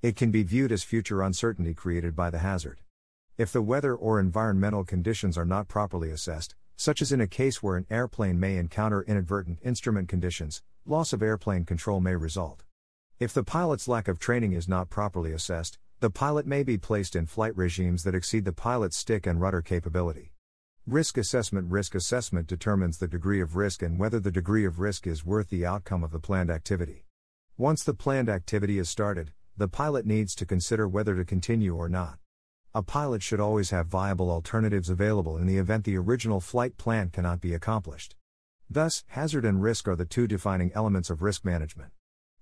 [0.00, 2.82] It can be viewed as future uncertainty created by the hazard.
[3.36, 7.64] If the weather or environmental conditions are not properly assessed, such as in a case
[7.64, 12.62] where an airplane may encounter inadvertent instrument conditions, loss of airplane control may result.
[13.18, 17.16] If the pilot's lack of training is not properly assessed, the pilot may be placed
[17.16, 20.32] in flight regimes that exceed the pilot's stick and rudder capability.
[20.86, 25.08] Risk assessment Risk assessment determines the degree of risk and whether the degree of risk
[25.08, 27.04] is worth the outcome of the planned activity.
[27.56, 31.88] Once the planned activity is started, the pilot needs to consider whether to continue or
[31.88, 32.18] not.
[32.76, 37.10] A pilot should always have viable alternatives available in the event the original flight plan
[37.10, 38.14] cannot be accomplished.
[38.70, 41.90] Thus, hazard and risk are the two defining elements of risk management.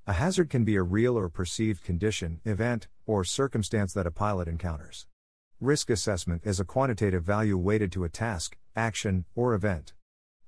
[0.08, 4.46] A hazard can be a real or perceived condition, event, or circumstance that a pilot
[4.46, 5.08] encounters.
[5.60, 9.94] Risk assessment is a quantitative value weighted to a task, action, or event.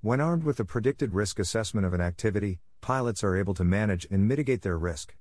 [0.01, 4.07] When armed with the predicted risk assessment of an activity, pilots are able to manage
[4.13, 5.17] and mitigate their risk.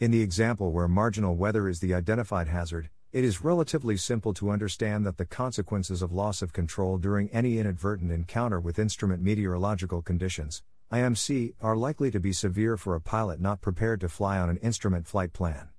[0.00, 4.50] In the example where marginal weather is the identified hazard, it is relatively simple to
[4.50, 10.02] understand that the consequences of loss of control during any inadvertent encounter with instrument meteorological
[10.02, 14.48] conditions, IMC, are likely to be severe for a pilot not prepared to fly on
[14.48, 15.70] an instrument flight plan.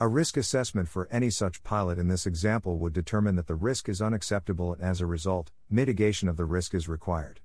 [0.00, 3.86] A risk assessment for any such pilot in this example would determine that the risk
[3.86, 7.40] is unacceptable and as a result, mitigation of the risk is required.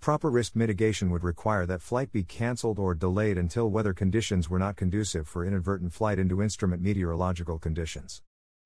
[0.00, 4.58] Proper risk mitigation would require that flight be cancelled or delayed until weather conditions were
[4.58, 8.20] not conducive for inadvertent flight into instrument meteorological conditions.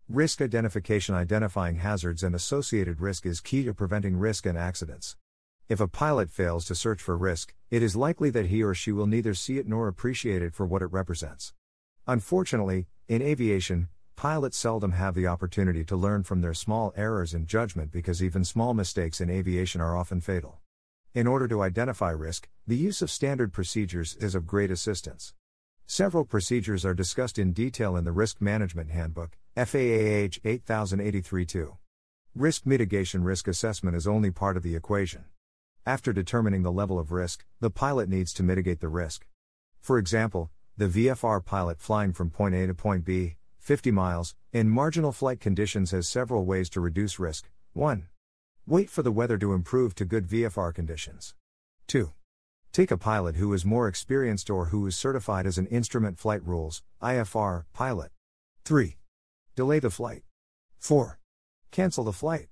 [0.09, 5.17] Risk identification Identifying hazards and associated risk is key to preventing risk and accidents.
[5.67, 8.93] If a pilot fails to search for risk, it is likely that he or she
[8.93, 11.55] will neither see it nor appreciate it for what it represents.
[12.07, 17.47] Unfortunately, in aviation, pilots seldom have the opportunity to learn from their small errors in
[17.47, 20.59] judgment because even small mistakes in aviation are often fatal.
[21.15, 25.33] In order to identify risk, the use of standard procedures is of great assistance.
[25.87, 31.77] Several procedures are discussed in detail in the Risk Management Handbook, FAAH 8083 2.
[32.35, 35.25] Risk mitigation risk assessment is only part of the equation.
[35.87, 39.27] After determining the level of risk, the pilot needs to mitigate the risk.
[39.83, 44.71] For example, the VFR pilot flying from point A to point B, 50 miles, in
[44.71, 47.51] marginal flight conditions has several ways to reduce risk.
[47.75, 48.07] 1.
[48.67, 51.35] Wait for the weather to improve to good VFR conditions.
[51.89, 52.15] 2.
[52.73, 56.43] Take a pilot who is more experienced or who is certified as an Instrument Flight
[56.47, 58.11] Rules IFR pilot.
[58.65, 58.97] 3.
[59.55, 60.23] Delay the flight.
[60.79, 61.19] 4.
[61.71, 62.49] Cancel the flight.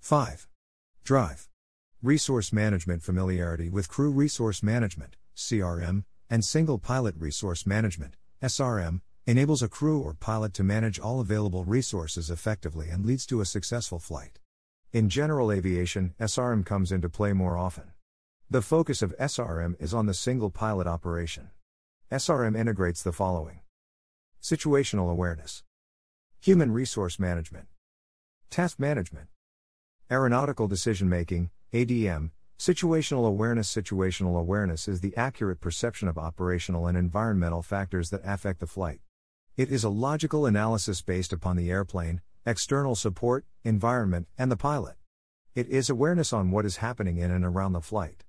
[0.00, 0.48] 5.
[1.04, 1.48] Drive.
[2.04, 9.62] Resource Management Familiarity with Crew Resource Management, CRM, and Single Pilot Resource Management, SRM, enables
[9.62, 14.00] a crew or pilot to manage all available resources effectively and leads to a successful
[14.00, 14.40] flight.
[14.92, 17.92] In general aviation, SRM comes into play more often.
[18.50, 21.50] The focus of SRM is on the single pilot operation.
[22.10, 23.60] SRM integrates the following
[24.42, 25.62] Situational awareness,
[26.40, 27.68] Human resource management,
[28.50, 29.28] Task management,
[30.10, 33.74] Aeronautical decision making, ADM, situational awareness.
[33.74, 39.00] Situational awareness is the accurate perception of operational and environmental factors that affect the flight.
[39.56, 44.96] It is a logical analysis based upon the airplane, external support, environment, and the pilot.
[45.54, 48.24] It is awareness on what is happening in and around the flight.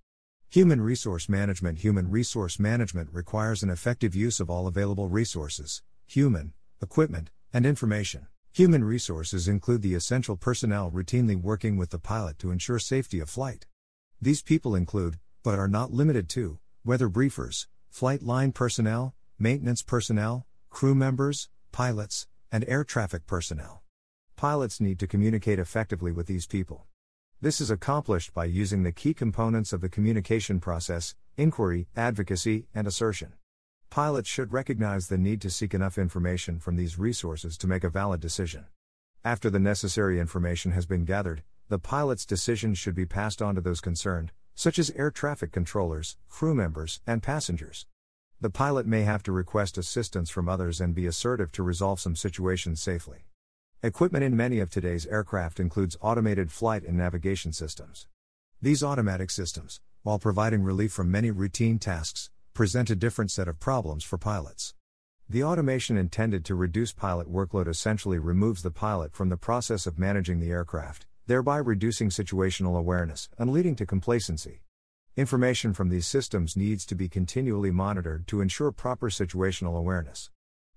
[0.50, 6.54] Human resource management Human resource management requires an effective use of all available resources human,
[6.82, 8.28] equipment, and information.
[8.56, 13.28] Human resources include the essential personnel routinely working with the pilot to ensure safety of
[13.28, 13.66] flight.
[14.22, 20.46] These people include, but are not limited to, weather briefers, flight line personnel, maintenance personnel,
[20.70, 23.82] crew members, pilots, and air traffic personnel.
[24.36, 26.86] Pilots need to communicate effectively with these people.
[27.42, 32.86] This is accomplished by using the key components of the communication process inquiry, advocacy, and
[32.86, 33.34] assertion.
[33.94, 37.92] Pilots should recognize the need to seek enough information from these resources to make a
[37.92, 38.66] valid decision.
[39.24, 43.62] After the necessary information has been gathered, the pilot's decision should be passed on to
[43.62, 47.86] those concerned, such as air traffic controllers, crew members, and passengers.
[48.42, 52.16] The pilot may have to request assistance from others and be assertive to resolve some
[52.16, 53.28] situations safely.
[53.84, 58.08] Equipment in many of today's aircraft includes automated flight and navigation systems.
[58.60, 63.60] These automatic systems, while providing relief from many routine tasks, present a different set of
[63.60, 64.76] problems for pilots.
[65.28, 69.98] The automation intended to reduce pilot workload essentially removes the pilot from the process of
[69.98, 74.62] managing the aircraft, thereby reducing situational awareness and leading to complacency.
[75.16, 80.30] Information from these systems needs to be continually monitored to ensure proper situational awareness.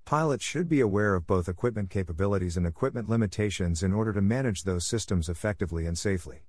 [0.06, 4.62] Pilots should be aware of both equipment capabilities and equipment limitations in order to manage
[4.62, 6.46] those systems effectively and safely.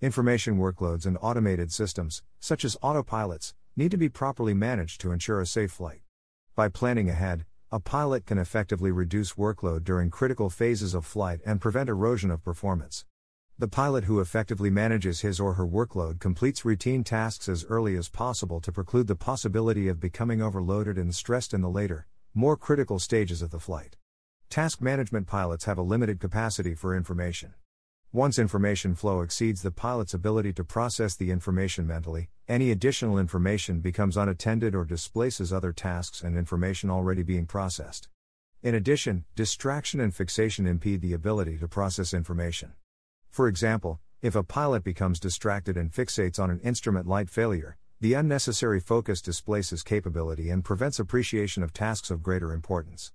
[0.00, 5.40] Information workloads and automated systems, such as autopilots, need to be properly managed to ensure
[5.40, 6.00] a safe flight.
[6.56, 11.60] By planning ahead, a pilot can effectively reduce workload during critical phases of flight and
[11.60, 13.04] prevent erosion of performance.
[13.56, 18.08] The pilot who effectively manages his or her workload completes routine tasks as early as
[18.08, 22.98] possible to preclude the possibility of becoming overloaded and stressed in the later, more critical
[22.98, 23.96] stages of the flight.
[24.50, 27.54] Task management pilots have a limited capacity for information.
[28.12, 33.80] Once information flow exceeds the pilot's ability to process the information mentally, any additional information
[33.80, 38.08] becomes unattended or displaces other tasks and information already being processed.
[38.62, 42.72] In addition, distraction and fixation impede the ability to process information.
[43.28, 48.14] For example, if a pilot becomes distracted and fixates on an instrument light failure, the
[48.14, 53.12] unnecessary focus displaces capability and prevents appreciation of tasks of greater importance.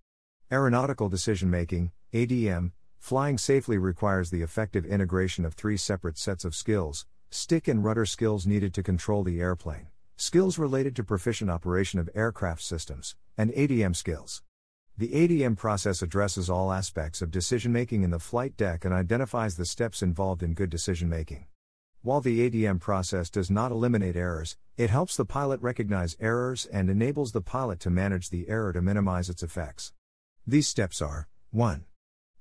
[0.52, 2.74] Aeronautical decision making, ADM,
[3.04, 8.06] Flying safely requires the effective integration of three separate sets of skills stick and rudder
[8.06, 13.52] skills needed to control the airplane, skills related to proficient operation of aircraft systems, and
[13.52, 14.42] ADM skills.
[14.98, 19.58] The ADM process addresses all aspects of decision making in the flight deck and identifies
[19.58, 21.48] the steps involved in good decision making.
[22.04, 26.90] While the ADM process does not eliminate errors, it helps the pilot recognize errors and
[26.90, 29.92] enables the pilot to manage the error to minimize its effects.
[30.48, 31.84] These steps are 1.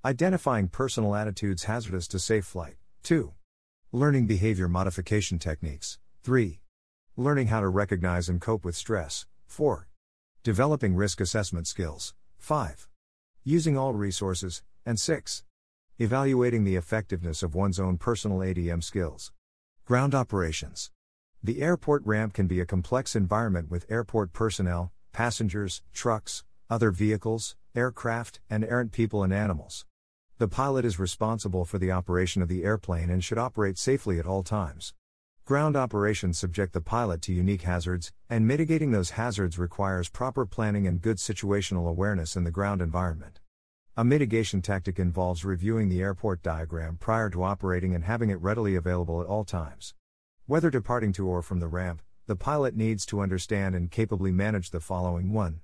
[0.05, 2.75] Identifying personal attitudes hazardous to safe flight.
[3.05, 3.35] 2.
[3.93, 6.01] Learning behavior modification techniques.
[6.25, 6.59] 3.
[7.17, 9.27] Learning how to recognize and cope with stress.
[9.47, 9.87] 4.
[10.43, 12.15] Developing risk assessment skills.
[12.39, 12.89] 5.
[13.45, 14.65] Using all resources.
[14.85, 15.45] And 6.
[16.01, 19.31] Evaluating the effectiveness of one's own personal ADM skills.
[19.85, 20.91] Ground operations.
[21.45, 27.55] The airport ramp can be a complex environment with airport personnel, passengers, trucks, other vehicles,
[27.77, 29.87] aircraft, and errant people and animals.
[30.43, 34.27] The pilot is responsible for the operation of the airplane and should operate safely at
[34.27, 34.93] all times.
[35.45, 40.85] Ground operations subject the pilot to unique hazards, and mitigating those hazards requires proper planning
[40.85, 43.39] and good situational awareness in the ground environment.
[43.97, 48.75] A mitigation tactic involves reviewing the airport diagram prior to operating and having it readily
[48.75, 49.95] available at all times.
[50.47, 54.71] Whether departing to or from the ramp, the pilot needs to understand and capably manage
[54.71, 55.61] the following 1.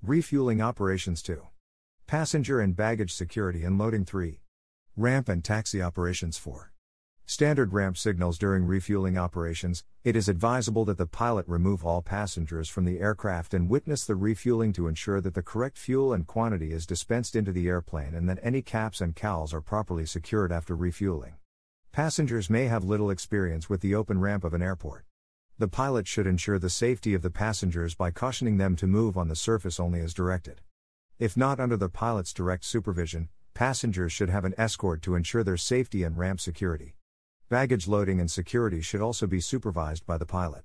[0.00, 1.42] Refueling operations 2.
[2.06, 4.38] Passenger and baggage security and loading 3.
[4.94, 6.70] Ramp and taxi operations 4.
[7.24, 9.84] Standard ramp signals during refueling operations.
[10.04, 14.16] It is advisable that the pilot remove all passengers from the aircraft and witness the
[14.16, 18.28] refueling to ensure that the correct fuel and quantity is dispensed into the airplane and
[18.28, 21.36] that any caps and cowls are properly secured after refueling.
[21.90, 25.06] Passengers may have little experience with the open ramp of an airport.
[25.58, 29.28] The pilot should ensure the safety of the passengers by cautioning them to move on
[29.28, 30.60] the surface only as directed.
[31.20, 35.56] If not under the pilot's direct supervision, passengers should have an escort to ensure their
[35.56, 36.96] safety and ramp security.
[37.48, 40.64] Baggage loading and security should also be supervised by the pilot.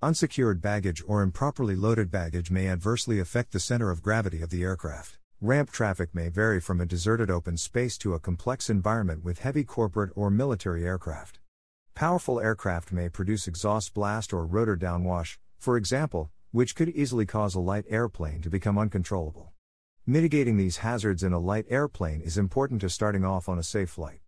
[0.00, 4.62] Unsecured baggage or improperly loaded baggage may adversely affect the center of gravity of the
[4.62, 5.18] aircraft.
[5.40, 9.64] Ramp traffic may vary from a deserted open space to a complex environment with heavy
[9.64, 11.40] corporate or military aircraft.
[11.96, 17.56] Powerful aircraft may produce exhaust blast or rotor downwash, for example, which could easily cause
[17.56, 19.52] a light airplane to become uncontrollable.
[20.10, 23.90] Mitigating these hazards in a light airplane is important to starting off on a safe
[23.90, 24.20] flight.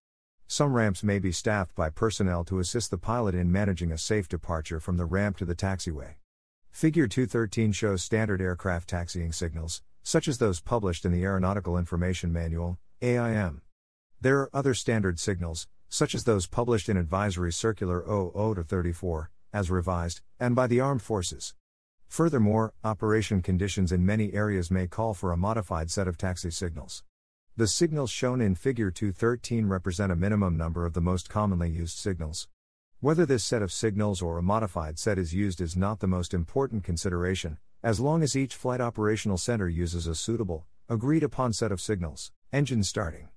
[0.46, 4.28] Some ramps may be staffed by personnel to assist the pilot in managing a safe
[4.28, 6.16] departure from the ramp to the taxiway.
[6.70, 12.30] Figure 213 shows standard aircraft taxiing signals, such as those published in the Aeronautical Information
[12.30, 13.62] Manual, AIM.
[14.20, 19.70] There are other standard signals, such as those published in Advisory Circular 00 34, as
[19.70, 21.54] revised, and by the Armed Forces.
[22.10, 27.04] Furthermore, operation conditions in many areas may call for a modified set of taxi signals.
[27.56, 31.96] The signals shown in Figure 213 represent a minimum number of the most commonly used
[31.96, 32.48] signals.
[32.98, 36.34] Whether this set of signals or a modified set is used is not the most
[36.34, 41.70] important consideration, as long as each flight operational center uses a suitable, agreed upon set
[41.70, 42.32] of signals.
[42.52, 43.28] Engine starting.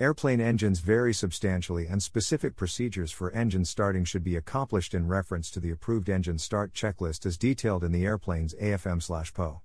[0.00, 5.50] Airplane engines vary substantially, and specific procedures for engine starting should be accomplished in reference
[5.50, 9.60] to the approved engine start checklist as detailed in the airplane's AFM/PO.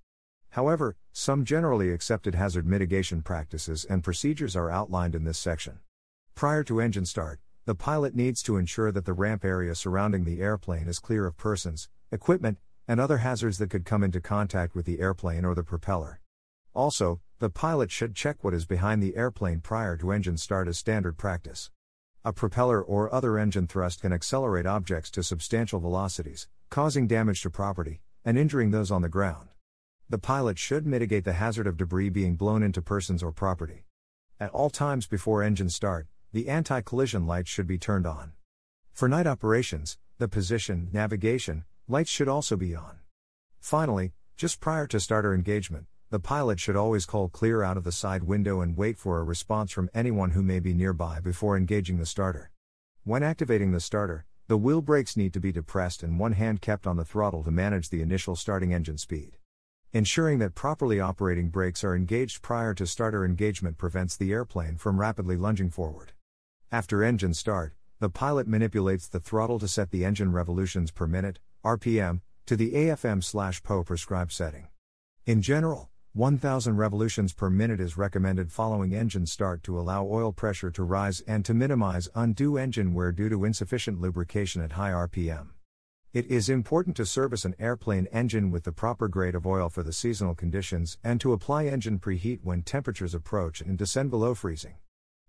[0.52, 5.80] However, some generally accepted hazard mitigation practices and procedures are outlined in this section.
[6.36, 10.42] Prior to engine start, the pilot needs to ensure that the ramp area surrounding the
[10.42, 14.86] airplane is clear of persons, equipment, and other hazards that could come into contact with
[14.86, 16.22] the airplane or the propeller.
[16.74, 20.76] Also, the pilot should check what is behind the airplane prior to engine start as
[20.76, 21.70] standard practice.
[22.26, 27.52] A propeller or other engine thrust can accelerate objects to substantial velocities, causing damage to
[27.52, 29.50] property and injuring those on the ground.
[30.10, 33.84] The pilot should mitigate the hazard of debris being blown into persons or property.
[34.40, 38.32] At all times before engine start, the anti collision lights should be turned on.
[38.94, 42.98] For night operations, the position, navigation, lights should also be on.
[43.60, 47.92] Finally, just prior to starter engagement, the pilot should always call clear out of the
[47.92, 51.98] side window and wait for a response from anyone who may be nearby before engaging
[51.98, 52.50] the starter.
[53.04, 56.88] When activating the starter, the wheel brakes need to be depressed and one hand kept
[56.88, 59.38] on the throttle to manage the initial starting engine speed.
[59.92, 65.02] Ensuring that properly operating brakes are engaged prior to starter engagement prevents the airplane from
[65.02, 66.14] rapidly lunging forward.
[66.72, 71.40] After engine start, the pilot manipulates the throttle to set the engine revolutions per minute,
[71.66, 74.68] RPM, to the AFM/PO prescribed setting.
[75.26, 80.72] In general, 1000 revolutions per minute is recommended following engine start to allow oil pressure
[80.72, 85.50] to rise and to minimize undue engine wear due to insufficient lubrication at high RPM.
[86.14, 89.84] It is important to service an airplane engine with the proper grade of oil for
[89.84, 94.78] the seasonal conditions and to apply engine preheat when temperatures approach and descend below freezing.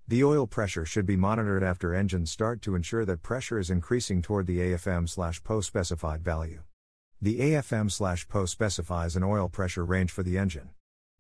[0.07, 4.23] The oil pressure should be monitored after engine start to ensure that pressure is increasing
[4.23, 6.63] toward the AFM/PO specified value.
[7.21, 10.71] The AFM/PO specifies an oil pressure range for the engine.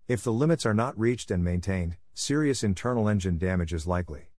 [0.08, 4.30] If the limits are not reached and maintained, serious internal engine damage is likely.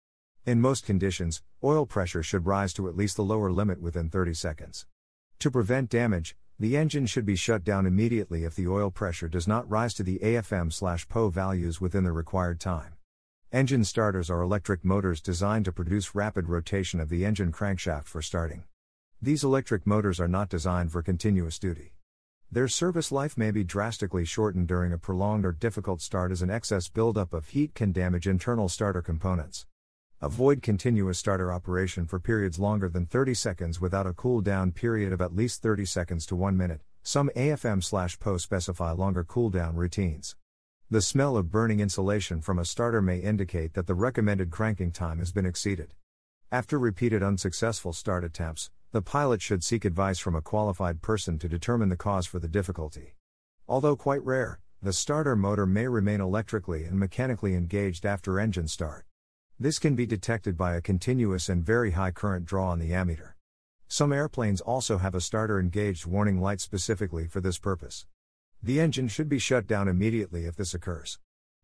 [0.47, 4.33] In most conditions, oil pressure should rise to at least the lower limit within 30
[4.33, 4.87] seconds.
[5.41, 9.47] To prevent damage, the engine should be shut down immediately if the oil pressure does
[9.47, 12.95] not rise to the AFM/PO values within the required time.
[13.53, 18.23] Engine starters are electric motors designed to produce rapid rotation of the engine crankshaft for
[18.23, 18.64] starting.
[19.21, 21.93] These electric motors are not designed for continuous duty.
[22.51, 26.49] Their service life may be drastically shortened during a prolonged or difficult start as an
[26.49, 29.67] excess buildup of heat can damage internal starter components.
[30.23, 35.13] Avoid continuous starter operation for periods longer than 30 seconds without a cool down period
[35.13, 36.81] of at least 30 seconds to 1 minute.
[37.03, 40.35] Some AFM/PO specify longer cool down routines.
[40.91, 45.19] The smell of burning insulation from a starter may indicate that the recommended cranking time
[45.19, 45.93] has been exceeded.
[46.51, 51.49] After repeated unsuccessful start attempts, the pilot should seek advice from a qualified person to
[51.49, 53.14] determine the cause for the difficulty.
[53.68, 59.05] Although quite rare, the starter motor may remain electrically and mechanically engaged after engine start.
[59.61, 63.32] This can be detected by a continuous and very high current draw on the ammeter.
[63.89, 68.07] Some airplanes also have a starter engaged warning light specifically for this purpose.
[68.62, 71.18] The engine should be shut down immediately if this occurs.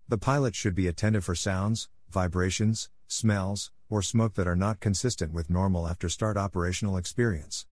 [0.09, 5.33] The pilot should be attentive for sounds, vibrations, smells, or smoke that are not consistent
[5.33, 7.67] with normal after start operational experience.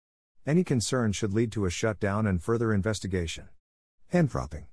[0.46, 3.48] Any concern should lead to a shutdown and further investigation.
[4.08, 4.66] Hand propping.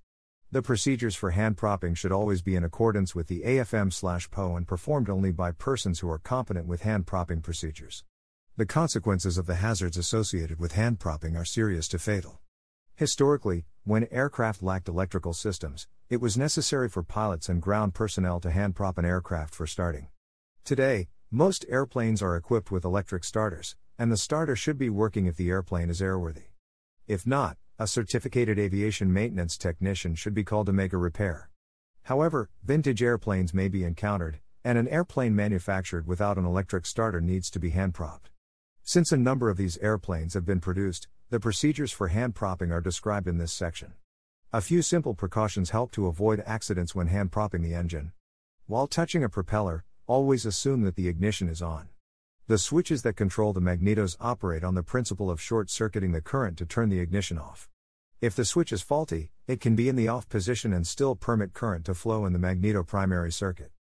[0.52, 5.10] The procedures for hand propping should always be in accordance with the AFM/PO and performed
[5.10, 8.06] only by persons who are competent with hand propping procedures.
[8.56, 12.40] The consequences of the hazards associated with hand propping are serious to fatal.
[12.96, 18.50] Historically, when aircraft lacked electrical systems, it was necessary for pilots and ground personnel to
[18.50, 20.08] hand prop an aircraft for starting.
[20.68, 25.38] Today, most airplanes are equipped with electric starters, and the starter should be working if
[25.38, 26.48] the airplane is airworthy.
[27.08, 31.50] If not, a certificated aviation maintenance technician should be called to make a repair.
[32.04, 37.50] However, vintage airplanes may be encountered, and an airplane manufactured without an electric starter needs
[37.52, 38.30] to be hand propped.
[38.84, 42.82] Since a number of these airplanes have been produced, the procedures for hand propping are
[42.82, 43.94] described in this section.
[44.52, 48.12] A few simple precautions help to avoid accidents when hand propping the engine.
[48.66, 51.90] While touching a propeller, always assume that the ignition is on.
[52.48, 56.58] The switches that control the magnetos operate on the principle of short circuiting the current
[56.60, 57.70] to turn the ignition off.
[58.22, 61.54] If the switch is faulty, it can be in the off position and still permit
[61.54, 63.72] current to flow in the magneto primary circuit.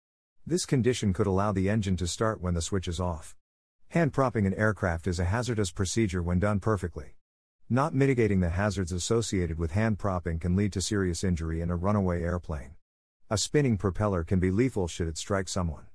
[0.45, 3.35] This condition could allow the engine to start when the switch is off.
[3.89, 7.15] Hand propping an aircraft is a hazardous procedure when done perfectly.
[7.69, 11.75] Not mitigating the hazards associated with hand propping can lead to serious injury in a
[11.75, 12.75] runaway airplane.
[13.29, 15.87] A spinning propeller can be lethal should it strike someone.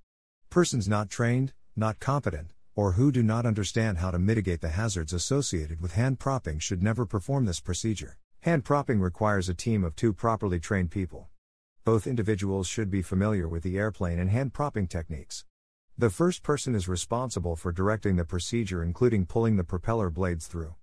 [0.52, 5.14] Persons not trained, not competent, or who do not understand how to mitigate the hazards
[5.14, 8.18] associated with hand propping should never perform this procedure.
[8.40, 11.30] Hand propping requires a team of two properly trained people.
[11.86, 15.46] Both individuals should be familiar with the airplane and hand propping techniques.
[15.96, 20.74] The first person is responsible for directing the procedure, including pulling the propeller blades through.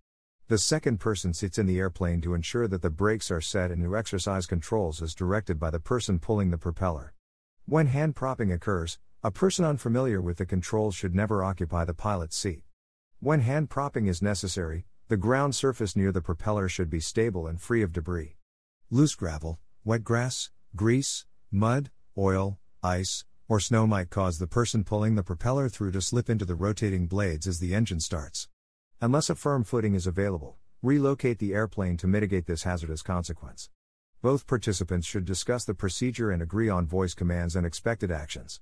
[0.48, 3.84] The second person sits in the airplane to ensure that the brakes are set and
[3.84, 7.14] to exercise controls as directed by the person pulling the propeller.
[7.68, 12.38] When hand propping occurs, a person unfamiliar with the controls should never occupy the pilot's
[12.38, 12.64] seat.
[13.20, 17.60] When hand propping is necessary, The ground surface near the propeller should be stable and
[17.60, 18.36] free of debris.
[18.92, 25.16] Loose gravel, wet grass, grease, mud, oil, ice, or snow might cause the person pulling
[25.16, 28.50] the propeller through to slip into the rotating blades as the engine starts.
[29.02, 33.72] Unless a firm footing is available, relocate the airplane to mitigate this hazardous consequence.
[34.22, 38.62] Both participants should discuss the procedure and agree on voice commands and expected actions.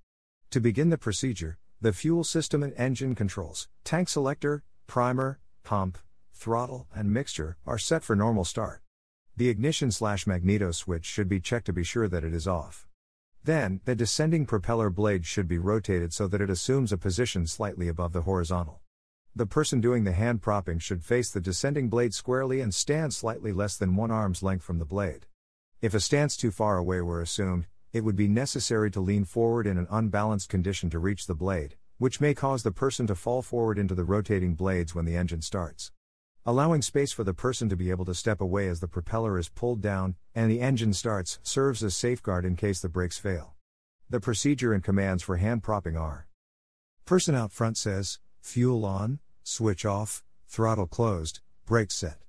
[0.51, 5.97] To begin the procedure, the fuel system and engine controls, tank selector, primer, pump,
[6.33, 8.81] throttle, and mixture are set for normal start.
[9.35, 12.87] The ignition slash magneto switch should be checked to be sure that it is off.
[13.43, 17.89] Then, the descending propeller blade should be rotated so that it assumes a position slightly
[17.89, 18.79] above the horizontal.
[19.35, 23.51] The person doing the hand propping should face the descending blade squarely and stand slightly
[23.51, 25.25] less than one arm's length from the blade.
[25.81, 29.65] If a stance too far away were assumed, it would be necessary to lean forward
[29.65, 33.41] in an unbalanced condition to reach the blade, which may cause the person to fall
[33.41, 35.91] forward into the rotating blades when the engine starts.
[36.45, 39.49] Allowing space for the person to be able to step away as the propeller is
[39.49, 43.55] pulled down and the engine starts serves as safeguard in case the brakes fail.
[44.09, 46.27] The procedure and commands for hand propping are
[47.05, 52.19] Person out front says, fuel on, switch off, throttle closed, brakes set.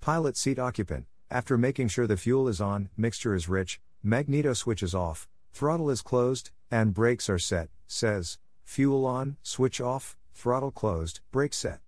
[0.00, 4.82] Pilot seat occupant, after making sure the fuel is on, mixture is rich, magneto switch
[4.82, 10.70] is off, throttle is closed, and brakes are set, says, fuel on, switch off, throttle
[10.70, 11.80] closed, brakes set.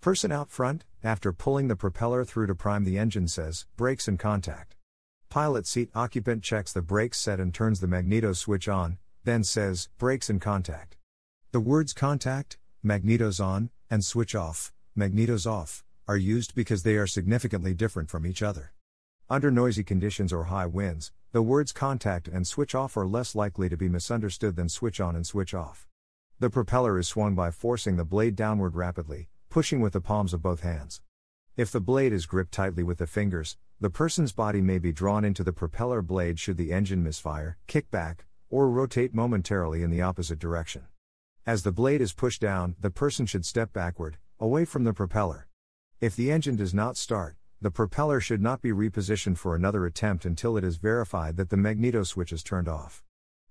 [0.00, 4.18] Person out front, after pulling the propeller through to prime the engine says, brakes in
[4.18, 4.76] contact.
[5.30, 9.88] Pilot seat occupant checks the brakes set and turns the magneto switch on, then says,
[9.98, 10.96] brakes in contact.
[11.52, 17.06] The words contact, magnetos on, and switch off, magnetos off, are used because they are
[17.06, 18.72] significantly different from each other.
[19.30, 23.68] Under noisy conditions or high winds, the words contact and switch off are less likely
[23.68, 25.88] to be misunderstood than switch on and switch off.
[26.38, 30.42] The propeller is swung by forcing the blade downward rapidly, pushing with the palms of
[30.42, 31.00] both hands.
[31.56, 35.24] If the blade is gripped tightly with the fingers, the person's body may be drawn
[35.24, 40.02] into the propeller blade should the engine misfire, kick back, or rotate momentarily in the
[40.02, 40.84] opposite direction.
[41.44, 45.48] As the blade is pushed down, the person should step backward, away from the propeller.
[46.00, 50.24] If the engine does not start, the propeller should not be repositioned for another attempt
[50.24, 53.02] until it is verified that the magneto switch is turned off.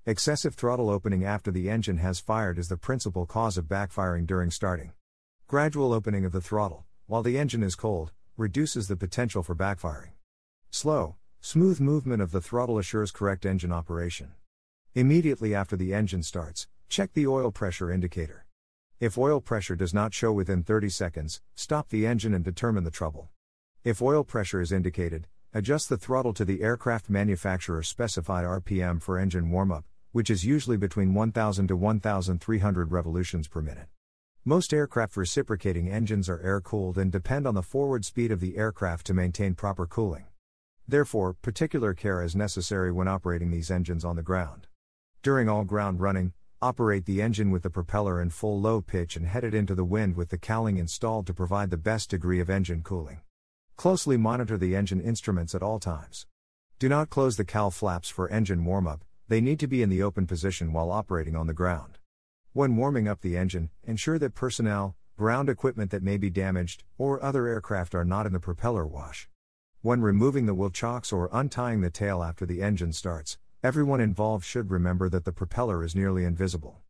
[0.05, 4.51] Excessive throttle opening after the engine has fired is the principal cause of backfiring during
[4.51, 4.91] starting.
[5.47, 10.11] Gradual opening of the throttle, while the engine is cold, reduces the potential for backfiring.
[10.71, 14.33] Slow, smooth movement of the throttle assures correct engine operation.
[14.95, 18.45] Immediately after the engine starts, check the oil pressure indicator.
[18.99, 22.91] If oil pressure does not show within 30 seconds, stop the engine and determine the
[22.91, 23.29] trouble.
[23.83, 29.19] If oil pressure is indicated, adjust the throttle to the aircraft manufacturer's specified RPM for
[29.19, 33.89] engine warm-up, which is usually between 1000 to 1300 revolutions per minute.
[34.45, 38.55] Most aircraft reciprocating engines are air cooled and depend on the forward speed of the
[38.55, 40.27] aircraft to maintain proper cooling.
[40.87, 44.67] Therefore, particular care is necessary when operating these engines on the ground.
[45.21, 46.31] During all ground running,
[46.61, 49.83] operate the engine with the propeller in full low pitch and head it into the
[49.83, 53.19] wind with the cowling installed to provide the best degree of engine cooling.
[53.75, 56.27] Closely monitor the engine instruments at all times.
[56.79, 59.89] Do not close the cowl flaps for engine warm up, they need to be in
[59.89, 61.97] the open position while operating on the ground.
[62.53, 67.23] When warming up the engine, ensure that personnel, ground equipment that may be damaged, or
[67.23, 69.27] other aircraft are not in the propeller wash.
[69.81, 74.45] When removing the wheel chocks or untying the tail after the engine starts, everyone involved
[74.45, 76.82] should remember that the propeller is nearly invisible.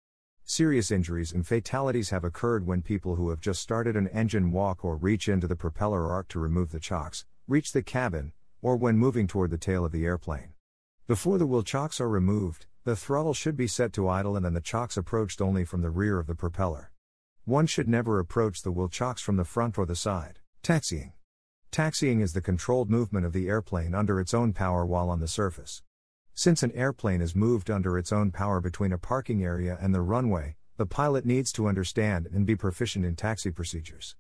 [0.46, 4.84] Serious injuries and fatalities have occurred when people who have just started an engine walk
[4.84, 8.98] or reach into the propeller arc to remove the chocks, reach the cabin, or when
[8.98, 10.54] moving toward the tail of the airplane.
[11.08, 14.54] Before the wheel chocks are removed, the throttle should be set to idle and then
[14.54, 16.92] the chocks approached only from the rear of the propeller.
[17.46, 20.40] One should never approach the wheel chocks from the front or the side.
[20.62, 21.14] Taxiing.
[21.72, 25.28] Taxiing is the controlled movement of the airplane under its own power while on the
[25.28, 25.82] surface.
[26.36, 30.02] Since an airplane is moved under its own power between a parking area and the
[30.02, 34.16] runway, the pilot needs to understand and be proficient in taxi procedures.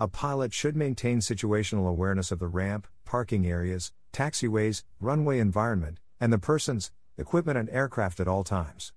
[0.00, 6.32] A pilot should maintain situational awareness of the ramp, parking areas, taxiways, runway environment, and
[6.32, 8.92] the persons, equipment, and aircraft at all times.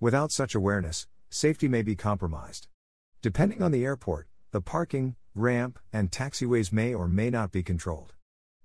[0.00, 2.66] Without such awareness, safety may be compromised.
[3.20, 8.14] Depending on the airport, the parking, ramp, and taxiways may or may not be controlled.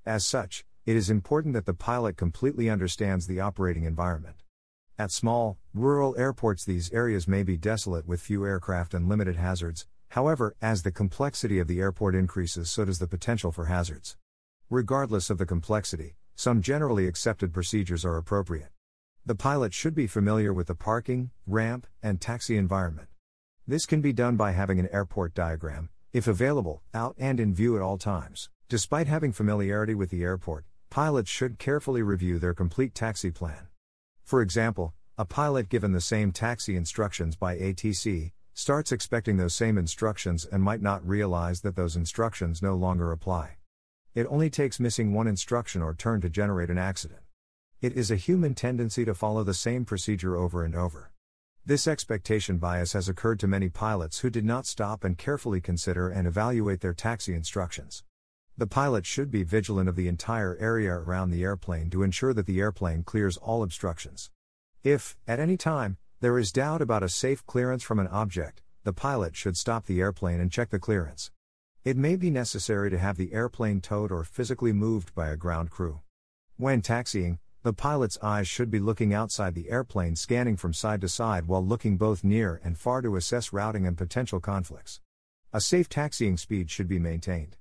[0.06, 4.38] As such, it is important that the pilot completely understands the operating environment.
[4.98, 9.88] At small, rural airports, these areas may be desolate with few aircraft and limited hazards,
[10.10, 14.18] however, as the complexity of the airport increases, so does the potential for hazards.
[14.72, 18.70] Regardless of the complexity, some generally accepted procedures are appropriate.
[19.24, 23.10] The pilot should be familiar with the parking, ramp, and taxi environment.
[23.68, 27.76] This can be done by having an airport diagram, if available, out and in view
[27.76, 28.50] at all times.
[28.68, 33.68] Despite having familiarity with the airport, pilots should carefully review their complete taxi plan.
[34.26, 39.78] For example, a pilot given the same taxi instructions by ATC starts expecting those same
[39.78, 43.56] instructions and might not realize that those instructions no longer apply.
[44.14, 47.22] It only takes missing one instruction or turn to generate an accident.
[47.82, 51.14] It is a human tendency to follow the same procedure over and over.
[51.66, 56.10] This expectation bias has occurred to many pilots who did not stop and carefully consider
[56.10, 58.04] and evaluate their taxi instructions.
[58.62, 62.46] The pilot should be vigilant of the entire area around the airplane to ensure that
[62.46, 64.30] the airplane clears all obstructions.
[64.84, 68.94] If, at any time, there is doubt about a safe clearance from an object, the
[68.94, 71.32] pilot should stop the airplane and check the clearance.
[71.84, 75.72] It may be necessary to have the airplane towed or physically moved by a ground
[75.72, 76.02] crew.
[76.58, 81.10] When taxiing, the pilot's eyes should be looking outside the airplane, scanning from side to
[81.10, 85.02] side while looking both near and far to assess routing and potential conflicts.
[85.52, 87.58] A safe taxiing speed should be maintained.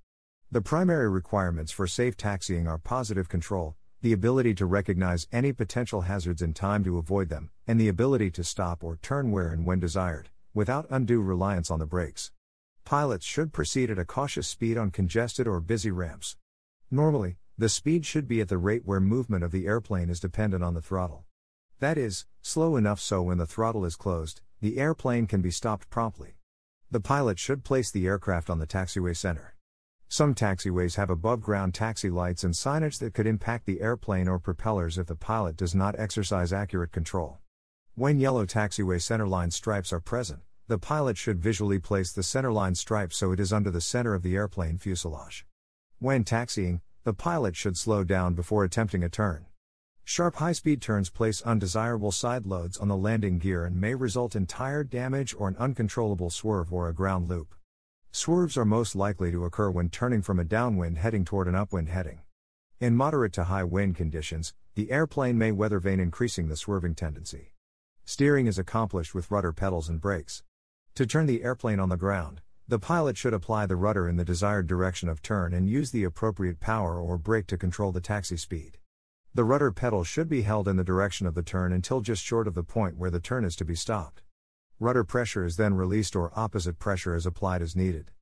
[0.53, 6.01] The primary requirements for safe taxiing are positive control, the ability to recognize any potential
[6.01, 9.65] hazards in time to avoid them, and the ability to stop or turn where and
[9.65, 12.33] when desired, without undue reliance on the brakes.
[12.85, 16.37] Pilots should proceed at a cautious speed on congested or busy ramps.
[16.91, 20.65] Normally, the speed should be at the rate where movement of the airplane is dependent
[20.65, 21.27] on the throttle.
[21.79, 25.91] That is, slow enough so when the throttle is closed, the airplane can be stopped
[25.91, 26.39] promptly.
[26.91, 29.55] The pilot should place the aircraft on the taxiway center.
[30.13, 34.41] Some taxiways have above ground taxi lights and signage that could impact the airplane or
[34.41, 37.39] propellers if the pilot does not exercise accurate control.
[37.95, 43.13] When yellow taxiway centerline stripes are present, the pilot should visually place the centerline stripe
[43.13, 45.47] so it is under the center of the airplane fuselage.
[46.01, 49.47] When taxiing, the pilot should slow down before attempting a turn.
[50.03, 54.35] Sharp high speed turns place undesirable side loads on the landing gear and may result
[54.35, 57.55] in tire damage or an uncontrollable swerve or a ground loop.
[58.13, 61.89] Swerves are most likely to occur when turning from a downwind heading toward an upwind
[61.89, 62.23] heading.
[62.81, 67.53] In moderate to high wind conditions, the airplane may weather vane increasing the swerving tendency.
[68.05, 70.43] Steering is accomplished with rudder pedals and brakes.
[70.97, 74.25] To turn the airplane on the ground, the pilot should apply the rudder in the
[74.25, 78.37] desired direction of turn and use the appropriate power or brake to control the taxi
[78.37, 78.79] speed.
[79.35, 82.49] The rudder pedal should be held in the direction of the turn until just short
[82.49, 84.23] of the point where the turn is to be stopped.
[84.83, 88.13] Rudder pressure is then released or opposite pressure is applied as needed.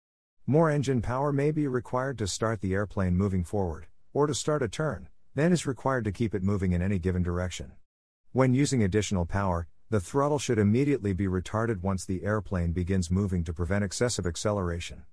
[0.45, 4.61] More engine power may be required to start the airplane moving forward, or to start
[4.61, 7.75] a turn, than is required to keep it moving in any given direction.
[8.33, 13.45] When using additional power, the throttle should immediately be retarded once the airplane begins moving
[13.45, 15.05] to prevent excessive acceleration.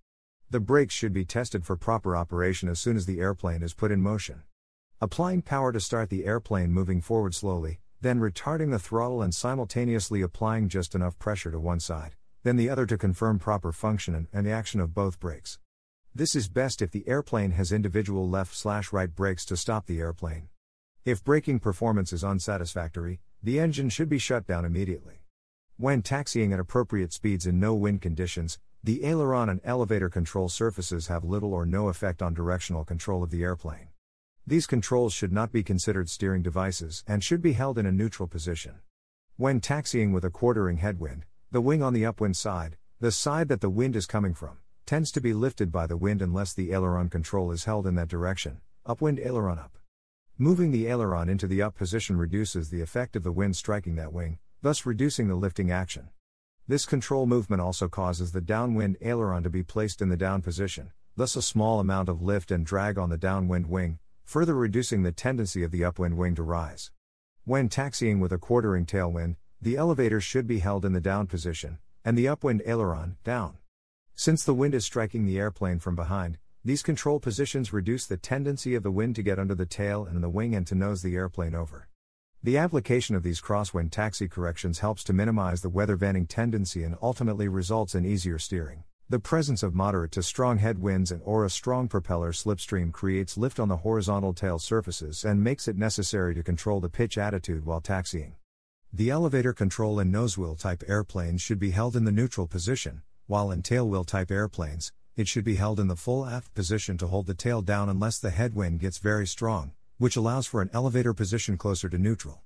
[0.49, 3.91] The brakes should be tested for proper operation as soon as the airplane is put
[3.91, 4.41] in motion.
[4.99, 10.21] Applying power to start the airplane moving forward slowly, then retarding the throttle and simultaneously
[10.21, 14.45] applying just enough pressure to one side, then the other to confirm proper function and
[14.45, 15.57] the action of both brakes.
[16.13, 19.99] This is best if the airplane has individual left slash right brakes to stop the
[19.99, 20.49] airplane.
[21.03, 25.23] If braking performance is unsatisfactory, the engine should be shut down immediately.
[25.77, 31.07] When taxiing at appropriate speeds in no wind conditions, the aileron and elevator control surfaces
[31.07, 33.87] have little or no effect on directional control of the airplane.
[34.47, 38.27] These controls should not be considered steering devices and should be held in a neutral
[38.27, 38.75] position.
[39.37, 43.61] When taxiing with a quartering headwind, the wing on the upwind side, the side that
[43.61, 47.09] the wind is coming from, tends to be lifted by the wind unless the aileron
[47.09, 49.79] control is held in that direction, upwind aileron up.
[50.37, 54.13] Moving the aileron into the up position reduces the effect of the wind striking that
[54.13, 56.09] wing, thus reducing the lifting action.
[56.67, 60.91] This control movement also causes the downwind aileron to be placed in the down position,
[61.15, 65.11] thus a small amount of lift and drag on the downwind wing, further reducing the
[65.11, 66.91] tendency of the upwind wing to rise.
[67.45, 71.77] When taxiing with a quartering tailwind, the elevator should be held in the down position,
[72.03, 73.57] and the upwind aileron, down.
[74.15, 78.73] Since the wind is striking the airplane from behind, these control positions reduce the tendency
[78.73, 81.15] of the wind to get under the tail and the wing and to nose the
[81.15, 81.87] airplane over.
[82.41, 86.97] The application of these crosswind taxi corrections helps to minimize the weather vaning tendency and
[87.01, 88.83] ultimately results in easier steering.
[89.07, 93.59] The presence of moderate to strong headwinds and or a strong propeller slipstream creates lift
[93.59, 97.81] on the horizontal tail surfaces and makes it necessary to control the pitch attitude while
[97.81, 98.33] taxiing.
[98.91, 103.51] The elevator control in nosewheel type airplanes should be held in the neutral position, while
[103.51, 107.27] in tailwheel type airplanes, it should be held in the full aft position to hold
[107.27, 111.59] the tail down unless the headwind gets very strong, which allows for an elevator position
[111.59, 112.41] closer to neutral.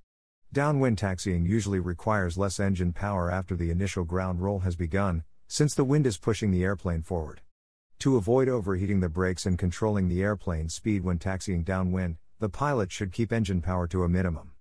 [0.52, 5.74] Downwind taxiing usually requires less engine power after the initial ground roll has begun, since
[5.74, 7.42] the wind is pushing the airplane forward.
[8.00, 12.92] To avoid overheating the brakes and controlling the airplane's speed when taxiing downwind, the pilot
[12.92, 14.52] should keep engine power to a minimum.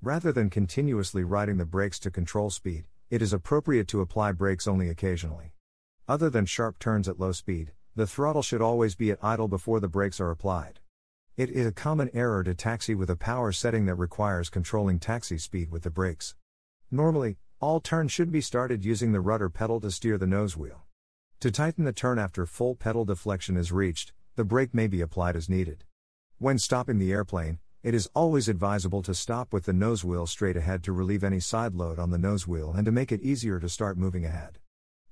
[0.00, 4.66] Rather than continuously riding the brakes to control speed, it is appropriate to apply brakes
[4.66, 5.52] only occasionally.
[6.08, 9.78] Other than sharp turns at low speed, the throttle should always be at idle before
[9.78, 10.80] the brakes are applied.
[11.36, 15.36] It is a common error to taxi with a power setting that requires controlling taxi
[15.36, 16.34] speed with the brakes.
[16.90, 20.84] Normally, all turns should be started using the rudder pedal to steer the nose wheel.
[21.40, 25.36] To tighten the turn after full pedal deflection is reached, the brake may be applied
[25.36, 25.84] as needed.
[26.38, 30.56] When stopping the airplane, it is always advisable to stop with the nose wheel straight
[30.56, 33.60] ahead to relieve any side load on the nose wheel and to make it easier
[33.60, 34.58] to start moving ahead.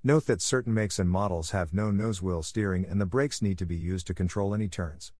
[0.03, 3.59] Note that certain makes and models have no nose wheel steering and the brakes need
[3.59, 5.12] to be used to control any turns.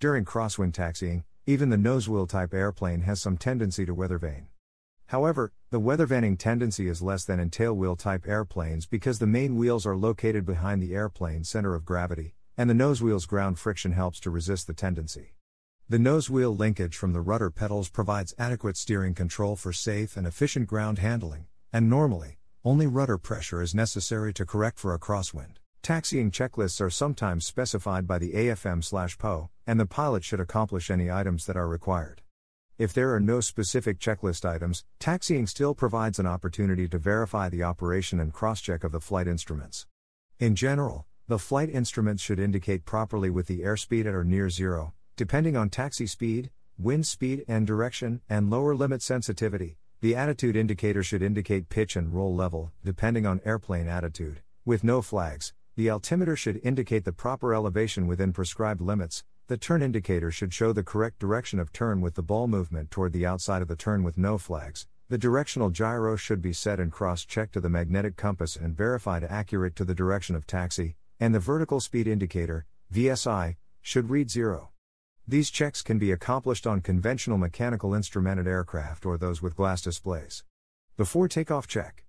[0.00, 4.48] During crosswind taxiing, even the nose wheel type airplane has some tendency to weather vane.
[5.12, 9.56] However, the weather vaning tendency is less than in tailwheel type airplanes because the main
[9.56, 13.92] wheels are located behind the airplane's center of gravity, and the nose wheel's ground friction
[13.92, 15.34] helps to resist the tendency.
[15.86, 20.26] The nose wheel linkage from the rudder pedals provides adequate steering control for safe and
[20.26, 21.44] efficient ground handling,
[21.74, 25.56] and normally, only rudder pressure is necessary to correct for a crosswind.
[25.82, 31.44] Taxiing checklists are sometimes specified by the AFM/PO, and the pilot should accomplish any items
[31.44, 32.21] that are required.
[32.82, 37.62] If there are no specific checklist items, taxiing still provides an opportunity to verify the
[37.62, 39.86] operation and cross check of the flight instruments.
[40.40, 44.94] In general, the flight instruments should indicate properly with the airspeed at or near zero,
[45.14, 51.04] depending on taxi speed, wind speed and direction, and lower limit sensitivity, the attitude indicator
[51.04, 54.42] should indicate pitch and roll level, depending on airplane attitude.
[54.64, 59.22] With no flags, the altimeter should indicate the proper elevation within prescribed limits.
[59.48, 63.12] The turn indicator should show the correct direction of turn with the ball movement toward
[63.12, 64.86] the outside of the turn with no flags.
[65.08, 69.24] The directional gyro should be set and cross checked to the magnetic compass and verified
[69.24, 74.70] accurate to the direction of taxi, and the vertical speed indicator, VSI, should read 0.
[75.26, 80.44] These checks can be accomplished on conventional mechanical instrumented aircraft or those with glass displays.
[80.96, 82.04] Before takeoff check.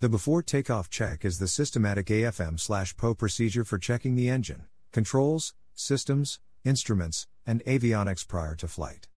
[0.00, 6.40] The before takeoff check is the systematic AFM/PO procedure for checking the engine, controls, systems,
[6.64, 9.08] instruments, and avionics prior to flight.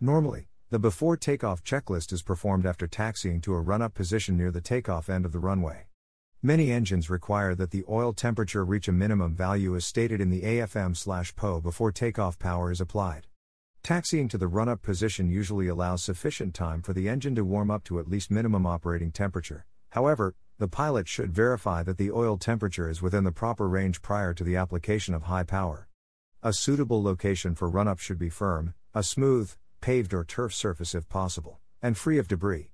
[0.00, 4.50] Normally, the before takeoff checklist is performed after taxiing to a run up position near
[4.50, 5.86] the takeoff end of the runway.
[6.42, 10.42] Many engines require that the oil temperature reach a minimum value as stated in the
[10.42, 13.26] AFM/PO before takeoff power is applied.
[13.82, 17.84] Taxiing to the run-up position usually allows sufficient time for the engine to warm up
[17.84, 19.66] to at least minimum operating temperature.
[19.90, 24.32] However, the pilot should verify that the oil temperature is within the proper range prior
[24.32, 25.88] to the application of high power.
[26.42, 31.06] A suitable location for run-up should be firm, a smooth, paved or turf surface if
[31.06, 32.70] possible, and free of debris.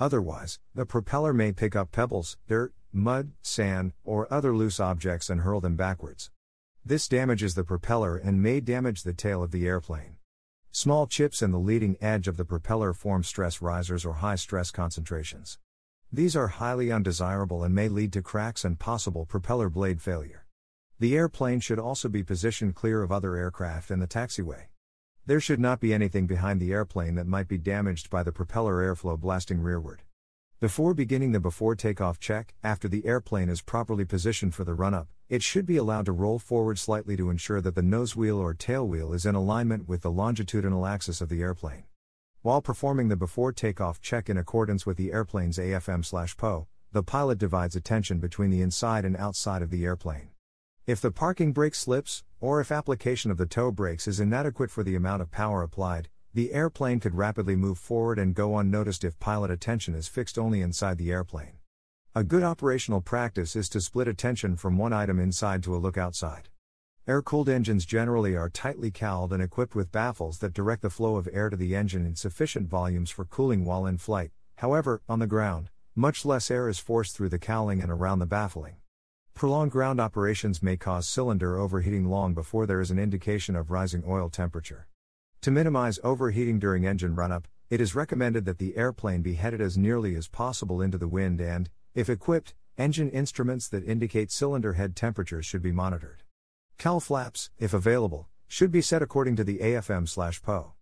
[0.00, 5.42] Otherwise, the propeller may pick up pebbles, dirt, mud, sand, or other loose objects and
[5.42, 6.32] hurl them backwards.
[6.84, 10.16] This damages the propeller and may damage the tail of the airplane.
[10.72, 14.72] Small chips in the leading edge of the propeller form stress risers or high stress
[14.72, 15.60] concentrations.
[16.12, 20.43] These are highly undesirable and may lead to cracks and possible propeller blade failure.
[21.04, 24.68] The airplane should also be positioned clear of other aircraft in the taxiway.
[25.26, 28.76] There should not be anything behind the airplane that might be damaged by the propeller
[28.76, 30.00] airflow blasting rearward.
[30.60, 34.94] Before beginning the before takeoff check, after the airplane is properly positioned for the run
[34.94, 38.38] up, it should be allowed to roll forward slightly to ensure that the nose wheel
[38.38, 41.84] or tail wheel is in alignment with the longitudinal axis of the airplane.
[42.40, 47.76] While performing the before takeoff check in accordance with the airplane's AFM/PO, the pilot divides
[47.76, 50.30] attention between the inside and outside of the airplane.
[50.86, 54.82] If the parking brake slips, or if application of the toe brakes is inadequate for
[54.82, 59.18] the amount of power applied, the airplane could rapidly move forward and go unnoticed if
[59.18, 61.54] pilot attention is fixed only inside the airplane.
[62.14, 65.96] A good operational practice is to split attention from one item inside to a look
[65.96, 66.50] outside.
[67.08, 71.16] Air cooled engines generally are tightly cowled and equipped with baffles that direct the flow
[71.16, 74.32] of air to the engine in sufficient volumes for cooling while in flight.
[74.56, 78.26] However, on the ground, much less air is forced through the cowling and around the
[78.26, 78.76] baffling.
[79.34, 84.04] Prolonged ground operations may cause cylinder overheating long before there is an indication of rising
[84.06, 84.86] oil temperature.
[85.40, 89.76] To minimize overheating during engine run-up, it is recommended that the airplane be headed as
[89.76, 94.94] nearly as possible into the wind and, if equipped, engine instruments that indicate cylinder head
[94.94, 96.22] temperatures should be monitored.
[96.78, 100.74] Cowl flaps, if available, should be set according to the AFM/PO.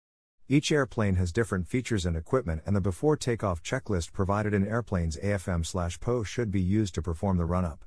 [0.50, 5.16] Each airplane has different features and equipment and the before takeoff checklist provided in airplane's
[5.16, 7.86] AFM/PO should be used to perform the run-up.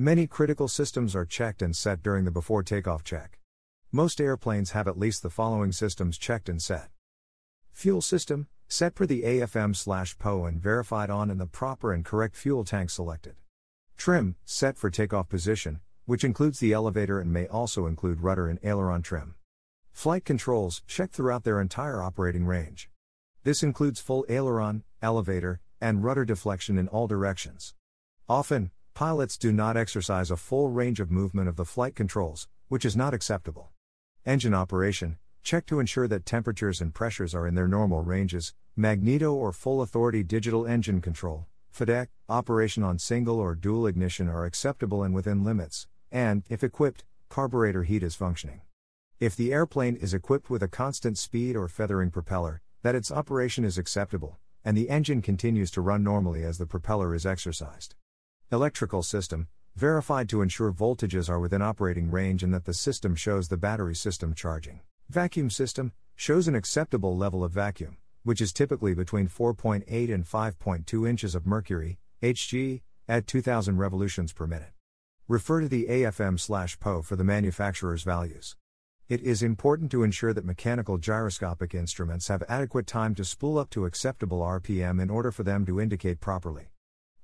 [0.00, 3.40] Many critical systems are checked and set during the before takeoff check.
[3.90, 6.90] Most airplanes have at least the following systems checked and set.
[7.72, 12.64] Fuel system, set per the AFM/PO and verified on and the proper and correct fuel
[12.64, 13.34] tank selected.
[13.96, 18.60] Trim, set for takeoff position, which includes the elevator and may also include rudder and
[18.62, 19.34] aileron trim.
[19.90, 22.88] Flight controls, checked throughout their entire operating range.
[23.42, 27.74] This includes full aileron, elevator, and rudder deflection in all directions.
[28.28, 32.84] Often, Pilots do not exercise a full range of movement of the flight controls, which
[32.84, 33.70] is not acceptable.
[34.26, 38.54] Engine operation check to ensure that temperatures and pressures are in their normal ranges.
[38.74, 44.44] Magneto or full authority digital engine control, FADEC, operation on single or dual ignition are
[44.44, 48.62] acceptable and within limits, and, if equipped, carburetor heat is functioning.
[49.20, 53.64] If the airplane is equipped with a constant speed or feathering propeller, that its operation
[53.64, 57.94] is acceptable, and the engine continues to run normally as the propeller is exercised.
[58.50, 59.46] Electrical system,
[59.76, 63.94] verified to ensure voltages are within operating range and that the system shows the battery
[63.94, 64.80] system charging.
[65.10, 69.84] Vacuum system, shows an acceptable level of vacuum, which is typically between 4.8
[70.14, 74.72] and 5.2 inches of mercury, Hg, at 2000 revolutions per minute.
[75.28, 78.56] Refer to the AFM/PO for the manufacturer's values.
[79.10, 83.68] It is important to ensure that mechanical gyroscopic instruments have adequate time to spool up
[83.70, 86.70] to acceptable RPM in order for them to indicate properly.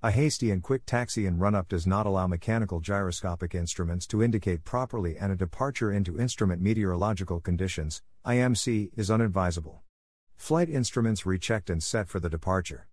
[0.04, 4.22] A hasty and quick taxi and run up does not allow mechanical gyroscopic instruments to
[4.22, 9.80] indicate properly, and a departure into instrument meteorological conditions IMC is unadvisable.
[10.36, 12.86] Flight instruments rechecked and set for the departure.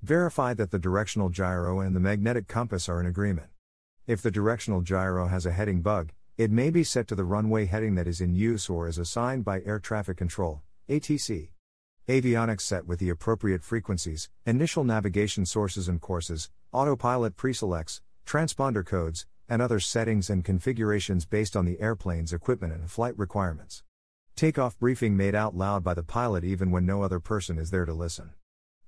[0.00, 3.50] Verify that the directional gyro and the magnetic compass are in agreement.
[4.06, 7.66] If the directional gyro has a heading bug, it may be set to the runway
[7.66, 11.50] heading that is in use or is assigned by Air Traffic Control ATC.
[12.06, 19.24] Avionics set with the appropriate frequencies, initial navigation sources and courses, autopilot preselects, transponder codes,
[19.48, 23.84] and other settings and configurations based on the airplane's equipment and flight requirements.
[24.36, 27.86] Takeoff briefing made out loud by the pilot even when no other person is there
[27.86, 28.34] to listen.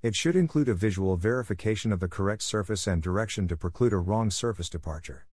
[0.03, 3.97] It should include a visual verification of the correct surface and direction to preclude a
[3.97, 5.27] wrong surface departure.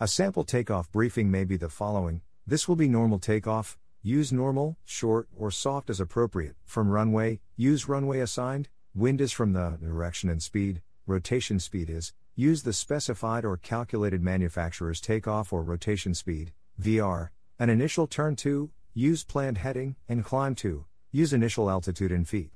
[0.00, 3.76] A sample takeoff briefing may be the following this will be normal takeoff,
[4.06, 6.54] Use normal, short, or soft as appropriate.
[6.64, 8.68] From runway, use runway assigned.
[8.94, 10.80] Wind is from the direction and speed.
[11.08, 12.12] Rotation speed is.
[12.36, 16.52] Use the specified or calculated manufacturer's takeoff or rotation speed.
[16.80, 17.30] VR.
[17.58, 18.70] An initial turn to.
[18.94, 20.84] Use planned heading and climb to.
[21.10, 22.52] Use initial altitude in feet.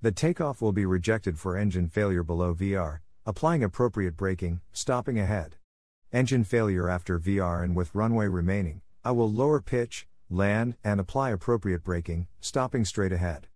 [0.00, 5.56] The takeoff will be rejected for engine failure below VR, applying appropriate braking, stopping ahead.
[6.12, 11.30] Engine failure after VR and with runway remaining, I will lower pitch, land, and apply
[11.30, 13.48] appropriate braking, stopping straight ahead.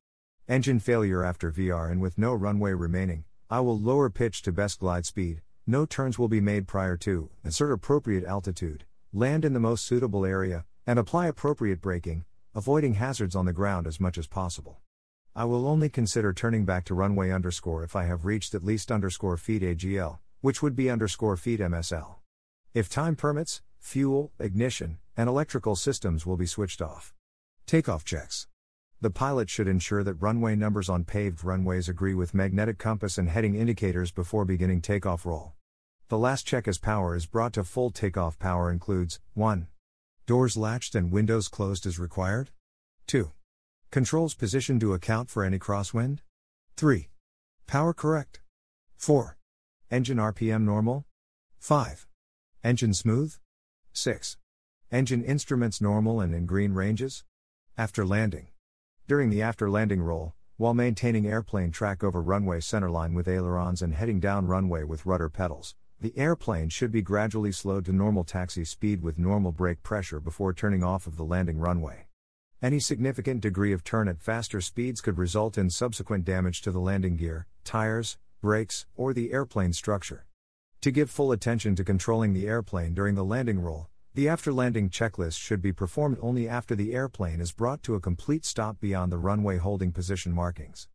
[0.49, 4.81] Engine failure after VR and with no runway remaining, I will lower pitch to best
[4.81, 9.61] glide speed, no turns will be made prior to, insert appropriate altitude, land in the
[9.61, 14.27] most suitable area, and apply appropriate braking, avoiding hazards on the ground as much as
[14.27, 14.81] possible.
[15.37, 18.91] I will only consider turning back to runway underscore if I have reached at least
[18.91, 22.17] underscore feet AGL, which would be underscore feet MSL.
[22.75, 27.15] If time permits, fuel, ignition, and electrical systems will be switched off.
[27.67, 28.47] Takeoff checks.
[29.01, 33.29] The pilot should ensure that runway numbers on paved runways agree with magnetic compass and
[33.29, 35.53] heading indicators before beginning takeoff roll.
[36.09, 39.69] The last check as power is brought to full takeoff power includes 1.
[40.27, 42.51] Doors latched and windows closed as required.
[43.07, 43.31] 2.
[43.91, 46.19] Controls positioned to account for any crosswind.
[46.77, 47.09] 3.
[47.67, 48.41] Power correct.
[48.97, 49.37] 4.
[49.91, 51.05] Engine RPM normal.
[51.59, 52.07] 5.
[52.65, 53.37] Engine smooth.
[53.99, 54.37] 6.
[54.93, 57.25] Engine instruments normal and in green ranges?
[57.77, 58.47] After landing.
[59.09, 63.93] During the after landing roll, while maintaining airplane track over runway centerline with ailerons and
[63.93, 68.65] heading down runway with rudder pedals, the airplane should be gradually slowed to normal taxi
[68.65, 72.07] speed with normal brake pressure before turning off of the landing runway.
[72.63, 76.79] Any significant degree of turn at faster speeds could result in subsequent damage to the
[76.79, 80.28] landing gear, tires, brakes, or the airplane structure.
[80.83, 84.91] To give full attention to controlling the airplane during the landing roll, the after landing
[84.91, 89.11] checklist should be performed only after the airplane is brought to a complete stop beyond
[89.11, 90.87] the runway holding position markings.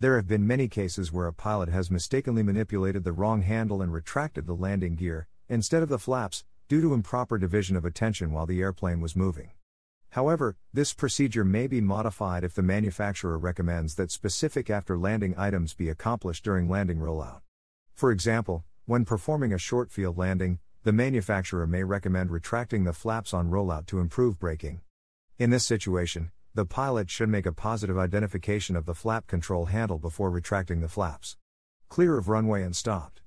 [0.00, 3.92] There have been many cases where a pilot has mistakenly manipulated the wrong handle and
[3.92, 8.46] retracted the landing gear, instead of the flaps, due to improper division of attention while
[8.46, 9.50] the airplane was moving.
[10.12, 15.74] However, this procedure may be modified if the manufacturer recommends that specific after landing items
[15.74, 17.42] be accomplished during landing rollout.
[17.92, 23.34] For example, when performing a short field landing, the manufacturer may recommend retracting the flaps
[23.34, 24.80] on rollout to improve braking.
[25.38, 29.98] In this situation, the pilot should make a positive identification of the flap control handle
[29.98, 31.36] before retracting the flaps.
[31.88, 33.22] Clear of runway and stopped.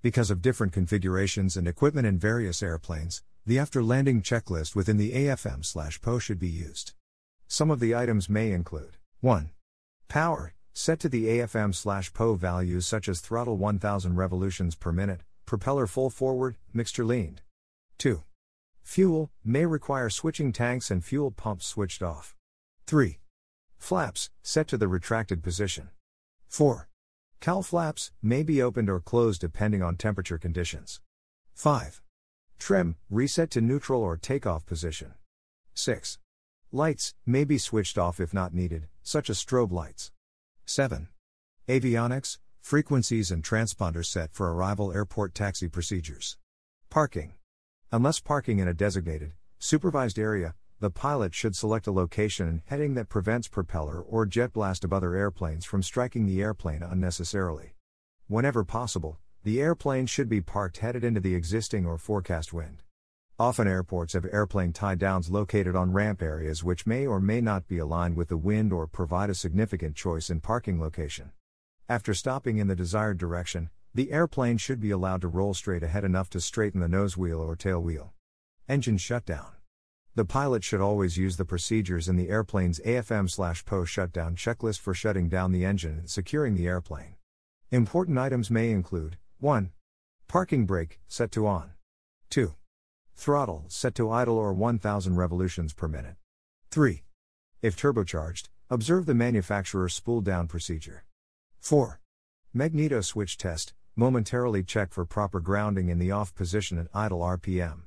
[0.00, 5.12] Because of different configurations and equipment in various airplanes, the after landing checklist within the
[5.12, 6.94] AFM/PO should be used.
[7.48, 9.50] Some of the items may include 1.
[10.06, 15.22] Power, set to the AFM slash PO values such as throttle 1000 revolutions per minute,
[15.46, 17.42] propeller full forward, mixture leaned.
[17.98, 18.22] 2.
[18.82, 22.34] Fuel may require switching tanks and fuel pumps switched off.
[22.86, 23.18] 3.
[23.78, 25.90] Flaps set to the retracted position.
[26.48, 26.88] 4.
[27.40, 31.00] Cowl flaps may be opened or closed depending on temperature conditions.
[31.54, 32.02] 5.
[32.58, 35.14] Trim, reset to neutral or takeoff position.
[35.74, 36.18] 6.
[36.72, 40.12] Lights, may be switched off if not needed, such as strobe lights.
[40.70, 41.08] 7.
[41.66, 46.38] Avionics, frequencies and transponder set for arrival airport taxi procedures.
[46.88, 47.32] Parking.
[47.90, 52.94] Unless parking in a designated, supervised area, the pilot should select a location and heading
[52.94, 57.74] that prevents propeller or jet blast of other airplanes from striking the airplane unnecessarily.
[58.28, 62.84] Whenever possible, the airplane should be parked headed into the existing or forecast wind.
[63.40, 67.66] Often airports have airplane tie downs located on ramp areas which may or may not
[67.66, 71.30] be aligned with the wind or provide a significant choice in parking location.
[71.88, 76.04] After stopping in the desired direction, the airplane should be allowed to roll straight ahead
[76.04, 78.12] enough to straighten the nose wheel or tail wheel.
[78.68, 79.52] Engine shutdown.
[80.14, 85.30] The pilot should always use the procedures in the airplane's AFM/PO shutdown checklist for shutting
[85.30, 87.16] down the engine and securing the airplane.
[87.70, 89.72] Important items may include 1.
[90.28, 91.72] Parking brake set to on.
[92.28, 92.54] 2.
[93.20, 96.16] Throttle set to idle or 1000 revolutions per minute.
[96.70, 97.02] 3.
[97.60, 101.04] If turbocharged, observe the manufacturer's spool down procedure.
[101.58, 102.00] 4.
[102.54, 107.80] Magneto switch test, momentarily check for proper grounding in the off position at idle RPM.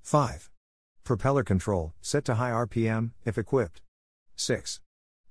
[0.00, 0.48] 5.
[1.04, 3.82] Propeller control, set to high RPM, if equipped.
[4.36, 4.80] 6.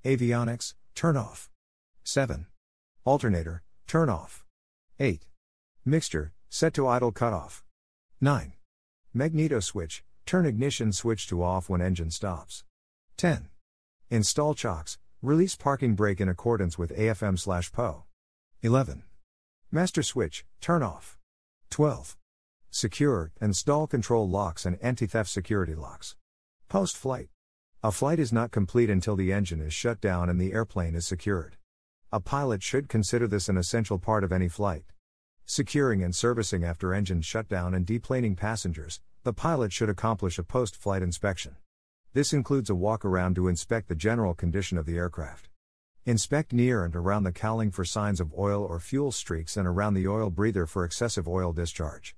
[0.06, 1.50] Avionics, turn off.
[2.04, 2.45] 7.
[3.04, 4.45] Alternator, turn off.
[5.00, 5.26] 8.
[5.86, 7.64] Mixture, set to idle cutoff.
[8.22, 8.54] 9.
[9.12, 12.64] Magneto switch, turn ignition switch to off when engine stops.
[13.18, 13.49] 10.
[14.12, 18.03] Install chocks, release parking brake in accordance with AFM/PO.
[18.62, 19.03] 11.
[19.72, 21.18] Master switch, turn off.
[21.72, 22.18] 12.
[22.70, 26.16] Secure and stall control locks and anti-theft security locks.
[26.68, 27.30] Post flight.
[27.82, 31.07] A flight is not complete until the engine is shut down and the airplane is
[31.07, 31.57] secured.
[32.12, 34.86] A pilot should consider this an essential part of any flight.
[35.52, 40.76] Securing and servicing after engine shutdown and deplaning passengers, the pilot should accomplish a post
[40.76, 41.56] flight inspection.
[42.14, 45.50] This includes a walk around to inspect the general condition of the aircraft.
[46.06, 49.95] Inspect near and around the cowling for signs of oil or fuel streaks and around
[49.95, 52.16] the oil breather for excessive oil discharge.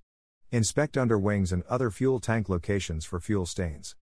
[0.51, 3.95] Inspect under wings and other fuel tank locations for fuel stains.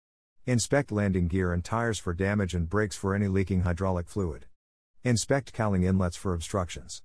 [0.47, 4.47] Inspect landing gear and tires for damage and brakes for any leaking hydraulic fluid.
[5.05, 7.03] Inspect cowling inlets for obstructions.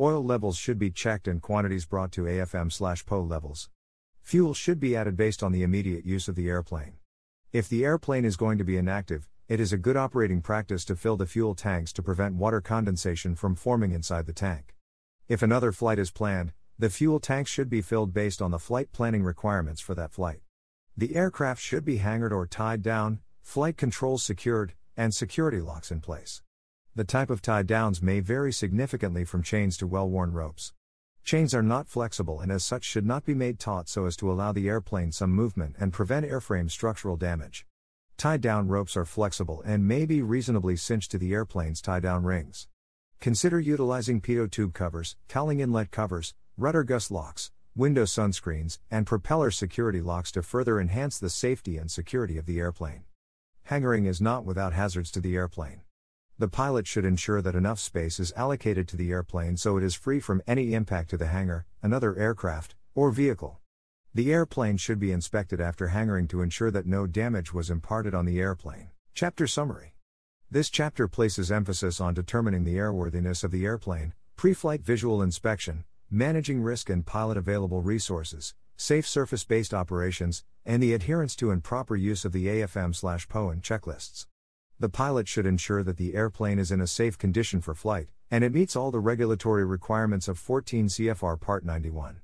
[0.00, 3.68] Oil levels should be checked and quantities brought to AFM slash PO levels.
[4.22, 6.94] Fuel should be added based on the immediate use of the airplane.
[7.52, 10.96] If the airplane is going to be inactive, it is a good operating practice to
[10.96, 14.74] fill the fuel tanks to prevent water condensation from forming inside the tank.
[15.28, 18.92] If another flight is planned, the fuel tanks should be filled based on the flight
[18.92, 20.40] planning requirements for that flight.
[20.96, 26.00] The aircraft should be hangared or tied down, flight controls secured, and security locks in
[26.00, 26.40] place.
[26.96, 30.72] The type of tie downs may vary significantly from chains to well worn ropes.
[31.22, 34.30] Chains are not flexible and as such should not be made taut so as to
[34.30, 37.64] allow the airplane some movement and prevent airframe structural damage.
[38.16, 42.24] Tie down ropes are flexible and may be reasonably cinched to the airplane's tie down
[42.24, 42.66] rings.
[43.20, 49.52] Consider utilizing pitot tube covers, cowling inlet covers, rudder gust locks, window sunscreens, and propeller
[49.52, 53.04] security locks to further enhance the safety and security of the airplane.
[53.68, 55.82] Hangaring is not without hazards to the airplane.
[56.40, 59.94] The pilot should ensure that enough space is allocated to the airplane so it is
[59.94, 63.60] free from any impact to the hangar, another aircraft, or vehicle.
[64.14, 68.24] The airplane should be inspected after hangaring to ensure that no damage was imparted on
[68.24, 68.88] the airplane.
[69.12, 69.92] Chapter Summary
[70.50, 75.84] This chapter places emphasis on determining the airworthiness of the airplane, pre flight visual inspection,
[76.10, 81.62] managing risk and pilot available resources, safe surface based operations, and the adherence to and
[81.62, 84.24] proper use of the AFM/PO and checklists.
[84.80, 88.42] The pilot should ensure that the airplane is in a safe condition for flight, and
[88.42, 92.22] it meets all the regulatory requirements of 14 CFR Part 91.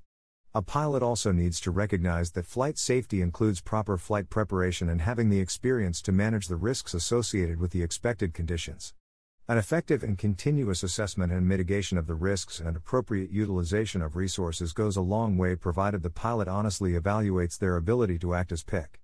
[0.55, 5.29] A pilot also needs to recognize that flight safety includes proper flight preparation and having
[5.29, 8.95] the experience to manage the risks associated with the expected conditions.
[9.49, 14.73] An effective and continuous assessment and mitigation of the risks and appropriate utilization of resources
[14.73, 18.99] goes a long way provided the pilot honestly evaluates their ability to act as PIC.